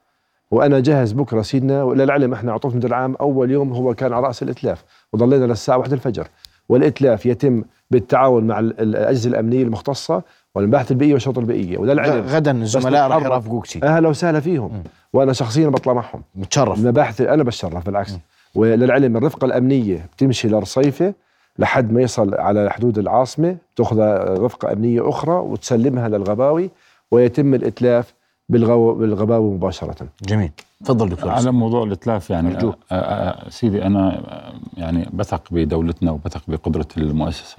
وأنا 0.50 0.80
جاهز 0.80 1.12
بكرة 1.12 1.42
سيدنا 1.42 1.82
وللعلم 1.82 2.32
إحنا 2.32 2.52
عطوف 2.52 2.74
مدير 2.74 2.90
العام. 2.90 3.14
أول 3.20 3.50
يوم 3.50 3.72
هو 3.72 3.94
كان 3.94 4.12
على 4.12 4.26
رأس 4.26 4.42
الإتلاف 4.42 4.84
وضلينا 5.12 5.44
للساعة 5.44 5.78
1 5.78 5.92
الفجر. 5.92 6.28
والإتلاف 6.68 7.26
يتم 7.26 7.62
بالتعاون 7.90 8.44
مع 8.46 8.58
ال- 8.58 8.80
الاجهزه 8.80 9.30
الأمنية 9.30 9.62
المختصة 9.62 10.22
والمباحث 10.54 10.90
البيئية 10.90 11.12
والشرطة 11.12 11.38
البيئية. 11.38 11.78
وللعلم 11.78 12.26
غدا 12.26 12.50
الزملاء 12.50 13.08
راح. 13.10 13.22
يرافقوك 13.24 13.66
سيدي 13.66 13.86
أهلا 13.86 14.08
وسهلا 14.08 14.40
فيهم. 14.40 14.82
وأنا 15.12 15.32
شخصيا 15.32 15.68
بطلع 15.68 15.92
معهم. 15.92 16.22
متشرف. 16.34 16.78
المباحث 16.78 17.20
أنا 17.20 17.42
بتشرف 17.42 17.86
بالعكس. 17.86 18.12
وللعلم 18.54 19.16
الرفقة 19.16 19.44
الأمنية 19.44 20.06
بتمشي 20.16 20.48
لرصيفه 20.48 21.14
لحد 21.58 21.92
ما 21.92 22.02
يصل 22.02 22.34
على 22.34 22.70
حدود 22.70 22.98
العاصمة 22.98 23.56
تأخذ 23.76 23.98
رفقة 24.44 24.72
أمنية 24.72 25.08
أخرى 25.08 25.34
وتسلمها 25.34 26.08
للغباوي. 26.08 26.70
ويتم 27.10 27.54
الإتلاف 27.54 28.14
بالغو 28.48 28.94
بالغباوي 28.94 29.54
مباشرة. 29.54 30.08
جميل. 30.22 30.50
تفضل 30.84 31.08
دكتور. 31.08 31.30
على. 31.30 31.52
موضوع 31.52 31.84
الإتلاف 31.84 32.30
يعني 32.30 32.54
أرجوك. 32.54 32.76
آه، 32.92 32.94
آه، 32.94 33.48
سيدي 33.50 33.86
أنا 33.86 34.18
آه، 34.18 34.52
يعني 34.76 35.08
بثق 35.12 35.42
بدولتنا 35.50 36.10
وبثق 36.10 36.42
بقدرة 36.48 36.86
المؤسسه 36.96 37.54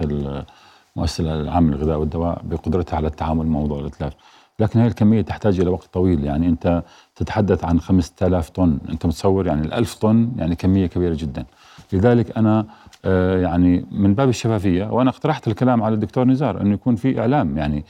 المؤسسة 0.96 1.34
العامة 1.34 1.70
للغذاء 1.76 1.98
والدواء 1.98 2.40
بقدرتها 2.44 2.96
على 2.96 3.06
التعامل 3.06 3.46
مع 3.46 3.58
موضوع 3.58 3.80
الإتلاف. 3.80 4.12
لكن 4.58 4.80
هي 4.80 4.86
الكمية 4.86 5.22
تحتاج 5.22 5.60
إلى 5.60 5.70
وقت 5.70 5.88
طويل. 5.92 6.24
يعني 6.24 6.46
أنت 6.48 6.82
تتحدث 7.16 7.64
عن 7.64 7.80
5000 7.80 8.50
طن. 8.50 8.78
أنت 8.88 9.06
متصور 9.06 9.46
يعني 9.46 9.66
ال 9.66 9.72
1000 9.72 9.94
طن 9.94 10.32
يعني 10.36 10.56
كمية 10.56 10.86
كبيرة 10.86 11.14
جدا. 11.14 11.44
لذلك 11.92 12.38
أنا 12.38 12.58
آه، 12.58 12.64
يعني 13.04 13.86
من 13.90 14.14
باب 14.14 14.28
الشفافية. 14.28 14.92
وأنا 14.92 15.10
اقترحت 15.10 15.48
الكلام 15.48 15.82
على 15.82 15.94
الدكتور 15.94 16.24
نزار 16.24 16.60
إنه 16.60 16.74
يكون 16.74 16.96
في 16.96 17.20
إعلام 17.20 17.58
يعني 17.58 17.84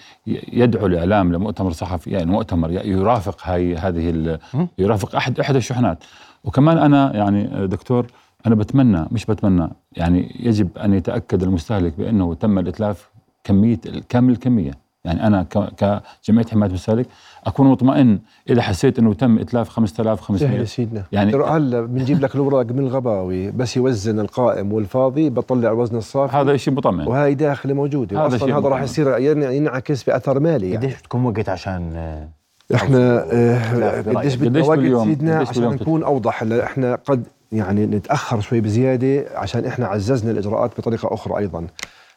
يدعو 0.53 0.87
الإعلام 0.87 1.33
لمؤتمر 1.33 1.71
صحفي 1.71 2.11
يعني 2.11 2.31
مؤتمر 2.31 2.71
يرافق 2.71 3.37
هاي 3.45 3.77
هذه 3.77 4.39
يرافق 4.79 5.17
احد 5.17 5.41
احد 5.41 5.57
الشحنات. 5.57 6.05
وكمان 6.45 6.79
أنا 6.79 7.17
يعني 7.17 7.67
دكتور 7.67 8.07
أنا 8.47 8.55
بتمنى 8.55 9.07
مش 9.11 9.27
بتمنى 9.27 9.69
يعني 9.93 10.37
يجب 10.41 10.79
أن 10.79 10.95
يتأكد 10.95 11.43
المستهلك 11.43 11.95
بأنه 11.99 12.35
تم 12.35 12.59
الإتلاف 12.59 13.11
كمية 13.45 13.79
كامل 14.09 14.33
الكمية. 14.33 14.90
يعني 15.05 15.27
أنا 15.27 15.43
ك- 15.43 15.69
كجمعيه 16.25 16.47
حماية 16.47 16.69
المستهلك 16.69 17.07
أكون 17.47 17.67
مطمئن 17.67 18.19
إذا 18.51 18.63
حسيت 18.63 18.99
إنه 18.99 19.15
تم 19.15 19.39
إتلاف 19.39 19.69
5500 19.69 20.41
سهل 20.41 20.69
سيدنا. 20.69 21.05
يعني 21.13 21.33
يعني 21.33 21.45
هلا 21.45 21.81
بنجيب 21.81 22.21
لك 22.21 22.35
الاوراق 22.35 22.67
من 22.67 22.79
الغباوي 22.79 23.51
بس 23.51 23.77
يوزن 23.77 24.21
القائم 24.21 24.73
والفاضي 24.73 25.31
بطلع 25.31 25.69
الوزن 25.73 25.97
الصافي. 25.97 26.37
هذا 26.37 26.57
شيء 26.57 26.75
مطمئن. 26.75 27.09
وهي 27.09 27.35
داخله 27.35 27.75
موجودة. 27.75 28.27
هذا 28.27 28.37
أصلا 28.37 28.59
هذا 28.59 28.69
راح. 28.69 28.83
يصير 28.83 29.19
ين- 29.19 29.43
ينعكس 29.43 30.03
بأثر 30.03 30.41
مالي 30.41 30.71
يعني. 30.71 30.87
قديش 30.87 30.99
بتكون 30.99 31.25
وقت 31.25 31.49
عشان 31.49 31.93
آه، 31.97 32.29
إحنا 32.75 33.27
آه،. 33.33 34.03
قديش 34.03 34.35
بدنا 34.35 34.65
وقت؟ 34.65 34.79
سيدنا 35.07 35.37
عشان 35.37 35.63
نكون 35.69 36.03
أوضح. 36.03 36.43
هلا 36.43 36.65
إحنا 36.65 36.95
قد 36.95 37.27
يعني 37.53 37.87
نتأخر 37.87 38.41
شوي 38.41 38.61
بزيادة 38.61 39.25
عشان 39.35 39.65
إحنا 39.65 39.87
عززنا 39.87 40.31
الإجراءات 40.31 40.71
بطريقة 40.79 41.15
أخرى 41.15 41.39
أيضا. 41.39 41.67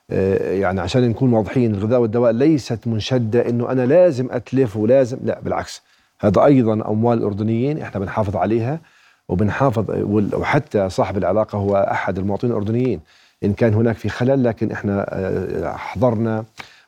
يعني 0.09 0.81
عشان 0.81 1.09
نكون 1.09 1.33
واضحين 1.33 1.75
الغذاء 1.75 1.99
والدواء 1.99 2.31
ليست 2.31 2.87
منشدة 2.87 3.49
إنه 3.49 3.71
أنا 3.71 3.85
لازم 3.85 4.27
اتلف 4.31 4.77
ولازم 4.77 5.17
لا 5.23 5.39
بالعكس. 5.39 5.81
هذا 6.19 6.45
أيضا 6.45 6.73
أموال 6.73 7.17
الأردنيين 7.17 7.81
إحنا 7.81 7.99
بنحافظ 7.99 8.35
عليها 8.35 8.79
وبنحافظ 9.29 9.85
وحتى 10.33 10.89
صاحب 10.89 11.17
العلاقة 11.17 11.57
هو 11.57 11.75
أحد 11.75 12.17
المواطنين 12.17 12.53
الأردنيين. 12.53 12.99
إن 13.43 13.53
كان 13.53 13.73
هناك 13.73 13.95
في 13.95 14.09
خلل 14.09 14.43
لكن 14.43 14.71
إحنا 14.71 15.05
آه، 15.09 15.75
حضرنا 15.77 16.45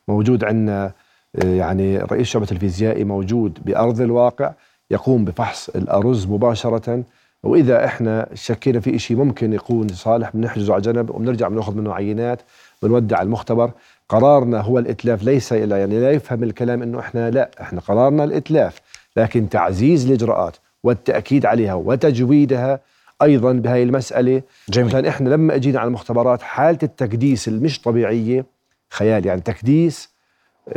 موجود 0.08 0.44
عندنا 0.44 0.92
يعني 1.34 1.98
رئيس 1.98 2.26
شعبة 2.26 2.46
الفيزيائي 2.52 3.04
موجود 3.04 3.58
بأرض 3.64 4.00
الواقع 4.00 4.52
يقوم 4.90 5.24
بفحص 5.24 5.68
الأرز 5.68 6.26
مباشرة. 6.26 7.02
وإذا 7.42 7.84
إحنا 7.84 8.28
شكينا 8.34 8.80
في 8.80 8.98
شيء 8.98 9.16
ممكن 9.16 9.52
يكون 9.52 9.88
صالح 9.88 10.30
بنحجزه 10.34 10.74
على 10.74 10.82
جنب 10.82 11.10
وبنرجع 11.10 11.48
بنأخذ 11.48 11.74
منه 11.74 11.94
عينات. 11.94 12.40
بنودع 12.82 13.22
المختبر. 13.22 13.70
قرارنا 14.08 14.60
هو 14.60 14.78
الإتلاف 14.78 15.22
ليس 15.22 15.52
إلا 15.52 15.78
يعني 15.78 16.00
لا 16.00 16.10
يفهم 16.10 16.42
الكلام 16.42 16.82
إنه 16.82 17.00
إحنا 17.00 17.30
لا 17.30 17.50
إحنا 17.60 17.80
قرارنا 17.80 18.24
الإتلاف 18.24 18.80
لكن 19.16 19.48
تعزيز 19.48 20.06
الإجراءات 20.06 20.56
والتأكيد 20.82 21.46
عليها 21.46 21.74
وتجويدها 21.74 22.80
أيضا 23.22 23.52
بهاي 23.52 23.82
المسألة. 23.82 24.42
جميل. 24.68 24.88
عشان 24.88 25.06
إحنا 25.06 25.28
لما 25.28 25.54
أجينا 25.54 25.80
على 25.80 25.88
المختبرات 25.88 26.42
حالة 26.42 26.78
التكديس 26.82 27.48
المش 27.48 27.80
طبيعية 27.80 28.44
خيال 28.90 29.26
يعني 29.26 29.40
تكديس 29.40 30.10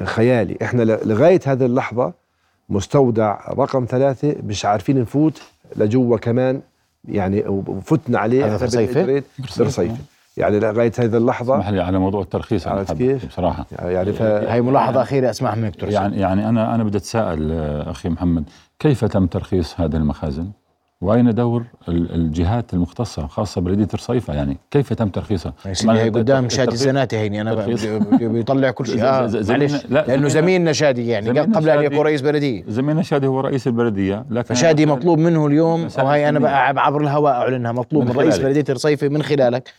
خيالي. 0.04 0.58
إحنا 0.62 0.84
لغاية 0.84 1.40
هذه 1.46 1.66
اللحظة 1.66 2.14
مستودع 2.70 3.38
رقم 3.50 3.86
ثلاثة 3.90 4.36
مش 4.44 4.66
عارفين 4.66 5.02
نفوت 5.02 5.42
لجوا 5.76 6.18
كمان 6.18 6.62
يعني 7.08 7.44
وفتنا 7.48 8.20
عليه. 8.20 8.46
هذا 8.46 8.58
برصيفة؟ 8.58 9.24
برصيفة 9.40 9.98
يعني 10.39 10.60
لغايه 10.60 10.91
هذه 10.99 11.17
اللحظة 11.17 11.54
اسمح 11.56 11.69
لي 11.69 11.82
على 11.82 11.99
موضوع 11.99 12.21
الترخيص 12.21 12.67
عرفت 12.67 12.97
كيف؟ 12.97 13.25
بصراحة 13.25 13.65
يعني 13.82 14.13
ف 14.13 14.21
هاي 14.21 14.62
ملاحظة 14.62 15.02
أخيرة 15.02 15.30
أسمعها 15.30 15.56
من 15.56 15.69
دكتور 15.69 15.89
حسين. 15.89 16.02
يعني 16.02 16.19
يعني 16.19 16.49
أنا 16.49 16.75
أنا 16.75 16.84
بدي 16.84 16.97
أتساءل 16.97 17.52
آه، 17.52 17.91
أخي 17.91 18.10
محمد 18.10 18.43
كيف 18.80 19.06
تم 19.06 19.25
ترخيص 19.28 19.80
هذه 19.80 19.95
المخازن؟ 19.95 20.47
وأين 21.02 21.34
دور 21.36 21.63
ال- 21.88 22.15
الجهات 22.15 22.73
المختصة 22.73 23.28
خاصة 23.28 23.62
بلديه 23.62 23.88
رصيفه 23.93 24.34
يعني 24.34 24.58
كيف 24.71 24.93
تم 24.93 25.08
ترخيصها؟ 25.10 25.54
سيدي 25.73 25.91
هي 25.93 26.10
قدام 26.10 26.49
شادي 26.49 26.71
الزناتي 26.71 27.17
هيني 27.17 27.41
أنا 27.41 27.56
بيطلع 28.12 28.71
كل 28.71 28.86
شيء 28.88 29.04
آه 29.04 29.30
معلش 29.49 29.86
لا، 29.89 30.06
لأنه 30.08 30.28
زميلنا- 30.28 30.71
شادي 30.71 31.08
يعني 31.08 31.25
زميلنا 31.25 31.58
قبل 31.58 31.69
أن 31.69 31.75
شادي- 31.75 31.86
يكون 31.86 32.06
رئيس 32.06 32.21
بلديه 32.21 32.63
زميلنا 32.67 33.02
شادي 33.02 33.28
هو 33.28 33.39
رئيس 33.39 33.67
البلدية 33.67 34.25
لكن 34.30 34.54
فشادي 34.56 34.86
مطلوب 34.86 35.19
منه 35.19 35.47
اليوم 35.47 35.88
وهي 35.97 36.30
أنا 36.30 36.49
عبر 36.80 37.02
الهواء 37.02 37.34
أعلنها 37.34 37.71
مطلوب 37.71 38.04
من 38.04 38.10
من, 38.10 38.15
رئيس. 38.15 38.38
بلدية 38.38 38.73
رصيفه 38.73 39.08
من 39.08 39.23
خلالك 39.23 39.73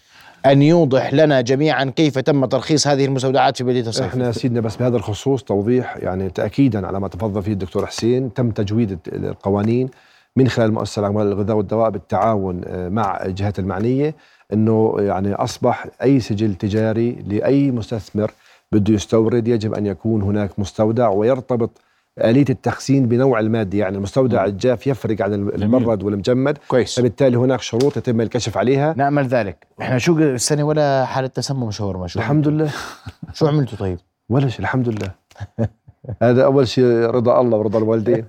أن 0.46 0.62
يوضح 0.62 1.14
لنا 1.14 1.40
جميعا 1.40 1.84
كيف 1.84 2.18
تم 2.18 2.44
ترخيص 2.44 2.86
هذه 2.86 3.04
المستودعات 3.04 3.56
في 3.56 3.64
بلدية 3.64 3.88
رصيفه 3.88 4.06
إحنا 4.06 4.32
سيدنا 4.32 4.60
بس 4.60 4.76
بهذا 4.76 4.96
الخصوص 4.96 5.42
توضيح 5.42 5.96
يعني 5.96 6.30
تاكيدا 6.30 6.86
على 6.86 7.00
ما 7.00 7.08
تفضل 7.08 7.42
فيه 7.42 7.52
الدكتور 7.52 7.86
حسين 7.86 8.34
تم 8.34 8.50
تجويد 8.50 8.98
القوانين 9.12 9.88
من 10.36 10.48
خلال 10.48 10.66
المؤسسه 10.66 11.00
العامه 11.00 11.24
للغذاء 11.24 11.56
والدواء 11.56 11.90
بالتعاون 11.90 12.60
آه، 12.66 12.88
مع 12.88 13.24
الجهات 13.24 13.58
المعنية 13.58 14.14
إنه 14.52 14.94
يعني 14.98 15.34
أصبح 15.34 15.86
أي 16.02 16.20
سجل 16.20 16.54
تجاري 16.54 17.12
لأي 17.12 17.70
مستثمر 17.70 18.30
بده 18.72 18.94
يستورد 18.94 19.48
يجب 19.48 19.74
أن 19.74 19.86
يكون 19.86 20.22
هناك 20.22 20.58
مستودع 20.58 21.08
ويرتبط 21.08 21.80
آلية 22.18 22.44
التخزين 22.50 23.08
بنوع 23.08 23.40
المادة 23.40 23.78
يعني 23.78 23.96
المستودع 23.96 24.44
الجاف 24.44 24.86
يفرق 24.86 25.22
عن 25.22 25.34
المبرد 25.34 26.02
والمجمد. 26.02 26.58
كويس. 26.68 27.00
فبالتالي 27.00 27.36
هناك 27.36 27.60
شروط 27.60 27.96
يتم 27.96 28.20
الكشف 28.20 28.58
عليها. 28.58 28.94
نامل 28.96 29.26
ذلك. 29.26 29.66
إحنا 29.80 29.98
شو 29.98 30.18
السنة 30.18 30.64
ولا 30.64 31.04
حالة 31.04 31.26
تسمم 31.26 31.70
شاورما؟ 31.70 32.06
شو 32.06 32.18
الحمد 32.18 32.48
لله. 32.48 32.70
شو 33.34 33.46
عملتوا 33.46 33.78
طيب؟ 33.78 33.98
ولا 34.28 34.48
شيء 34.48 34.60
الحمد 34.60 34.88
لله. 34.88 35.10
هذا 36.22 36.44
أول 36.44 36.68
شيء 36.68 36.84
رضا 36.84 37.40
الله 37.40 37.58
ورضا 37.58 37.78
الوالدين. 37.78 38.24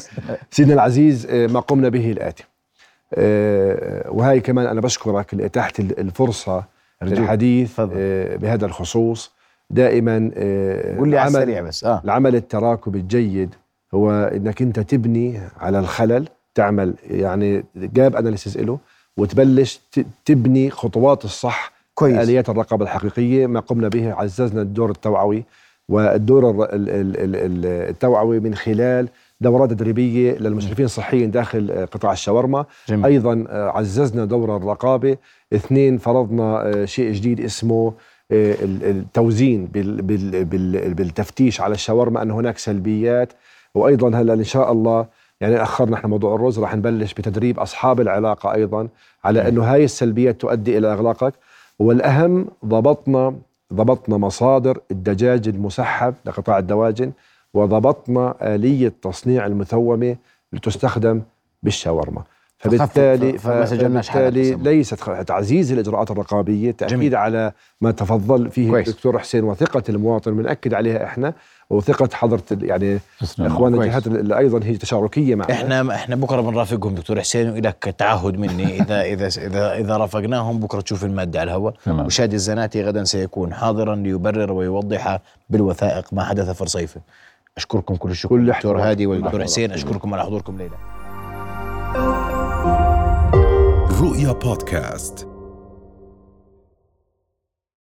سيدنا 0.50 0.74
العزيز 0.74 1.26
آه، 1.26 1.46
ما 1.46 1.60
قمنا 1.60 1.88
به 1.88 2.12
الآتي. 2.12 2.44
آه، 3.14 4.10
وهي 4.10 4.40
كمان 4.40 4.66
أنا 4.66 4.80
بشكرك 4.80 5.34
الفرصة 5.98 6.64
أرجوك. 7.02 7.18
للحديث. 7.18 7.80
آه، 7.80 8.36
بهذا 8.36 8.66
الخصوص. 8.66 9.32
دائما 9.72 10.30
آه، 10.34 10.98
قول 10.98 11.08
لي 11.08 11.18
على 11.18 11.28
العمل- 11.30 11.42
السريع 11.42 11.62
بس 11.62 11.84
آه 11.84 12.00
العمل 12.04 12.36
التراكمي 12.36 12.98
الجيد 12.98 13.54
هو 13.94 14.10
إنك 14.12 14.62
أنت 14.62 14.80
تبني 14.80 15.40
على 15.60 15.78
الخلل 15.78 16.28
تعمل 16.54 16.94
يعني 17.10 17.64
gap 17.76 18.16
analysis 18.16 18.56
له 18.56 18.78
وتبلش 19.16 19.80
تبني 20.24 20.70
خطوات 20.70 21.24
الصح 21.24 21.72
كويس. 21.94 22.18
آليات 22.18 22.48
الرقابة 22.48 22.84
الحقيقية 22.84 23.46
ما 23.46 23.60
قمنا 23.60 23.88
به 23.88 24.12
عززنا 24.14 24.62
الدور 24.62 24.90
التوعوي 24.90 25.44
والدور 25.88 26.68
التوعوي 27.90 28.40
من 28.40 28.54
خلال 28.54 29.08
دورات 29.40 29.70
تدريبية 29.70 30.32
للمشرفين 30.38 30.84
الصحيين 30.84 31.30
داخل 31.30 31.70
آه، 31.70 31.84
قطاع 31.84 32.12
الشاورما 32.12 32.64
جميل. 32.88 33.04
أيضا 33.04 33.44
آه، 33.48 33.68
عززنا 33.70 34.24
دور 34.24 34.56
الرقابة 34.56 35.16
اثنين 35.54 35.98
فرضنا 35.98 36.66
آه، 36.66 36.84
شيء 36.84 37.12
جديد 37.12 37.40
اسمه 37.40 37.86
آه، 37.86 37.92
التوزين 38.32 39.66
بال- 39.66 40.02
بال- 40.02 40.44
بال- 40.44 40.94
بالتفتيش 40.94 41.60
على 41.60 41.74
الشاورما 41.74 42.22
أن 42.22 42.30
هناك 42.30 42.58
سلبيات. 42.58 43.32
وأيضا 43.74 44.08
هلأ 44.20 44.34
إن 44.34 44.44
شاء 44.44 44.72
الله 44.72 45.06
يعني 45.40 45.62
أخرنا 45.62 45.96
إحنا 45.96 46.08
موضوع 46.08 46.34
الرز 46.34 46.58
راح 46.58 46.76
نبلش 46.76 47.14
بتدريب 47.14 47.60
أصحاب 47.60 48.00
العلاقة 48.00 48.54
أيضا 48.54 48.88
على 49.24 49.48
إنه 49.48 49.64
هاي 49.64 49.84
السلبيات 49.84 50.40
تؤدي 50.40 50.78
إلى 50.78 50.92
إغلاقك. 50.92 51.34
والأهم 51.78 52.46
ضبطنا 52.66 53.34
ضبطنا 53.72 54.16
مصادر 54.16 54.80
الدجاج 54.90 55.48
المسحب 55.48 56.14
لقطاع 56.24 56.58
الدواجن 56.58 57.12
وضبطنا 57.54 58.34
آلية 58.54 58.92
تصنيع 59.02 59.46
المثومة 59.46 60.16
لتستخدم 60.52 61.22
بالشاورما. 61.62 62.22
فبالتالي 62.62 63.38
فبالتالي. 63.38 64.54
ليست 64.54 65.10
تعزيز 65.26 65.72
الإجراءات 65.72 66.10
الرقابية 66.10 66.70
تأكيد 66.70 66.96
جميل. 66.96 67.16
على 67.16 67.52
ما 67.80 67.90
تفضل 67.90 68.50
فيه 68.50 68.70
كويس. 68.70 68.88
الدكتور 68.88 69.18
حسين 69.18 69.44
وثقة 69.44 69.82
المواطن 69.88 70.36
بنأكد 70.36 70.74
عليها 70.74 71.04
إحنا 71.04 71.32
وثقة 71.70 72.08
حضرة 72.12 72.42
يعني. 72.62 72.98
اخواننا. 73.40 73.84
الجهات 73.84 74.06
اللي 74.06 74.38
أيضا 74.38 74.60
هي 74.64 74.76
تشاركية 74.76 75.34
معنا 75.34 75.52
إحنا 75.52 75.94
إحنا 75.94 76.16
بكرة 76.16 76.40
بنرافقهم 76.40 76.94
دكتور 76.94 77.20
حسين 77.20 77.50
وإلك 77.50 77.94
تعهد 77.98 78.38
مني 78.38 78.76
اذا 78.82 79.02
اذا 79.02 79.26
اذا 79.26 79.76
إذا 79.76 79.96
رافقناهم 79.96 80.60
بكرة 80.60 80.80
تشوف 80.80 81.04
المادة 81.04 81.40
على 81.40 81.50
الهواء. 81.50 81.74
وشادي 81.88 82.36
الزناتي 82.36 82.82
غدا 82.82 83.04
سيكون 83.04 83.54
حاضرا 83.54 83.94
ليبرر 83.94 84.52
ويوضح 84.52 85.18
بالوثائق 85.50 86.04
ما 86.12 86.24
حدث 86.24 86.50
في 86.50 86.64
رصيفه 86.64 87.00
أشكركم 87.56 87.96
كل 87.96 88.10
الشكر 88.10 88.36
دكتور. 88.36 88.80
هادي 88.80 89.06
والدكتور. 89.06 89.42
حسين 89.42 89.72
أشكركم 89.72 90.14
على 90.14 90.22
حضوركم 90.22 90.58
ليلة 90.58 90.91
رؤيا 94.02 94.32
بودكاست. 94.32 95.31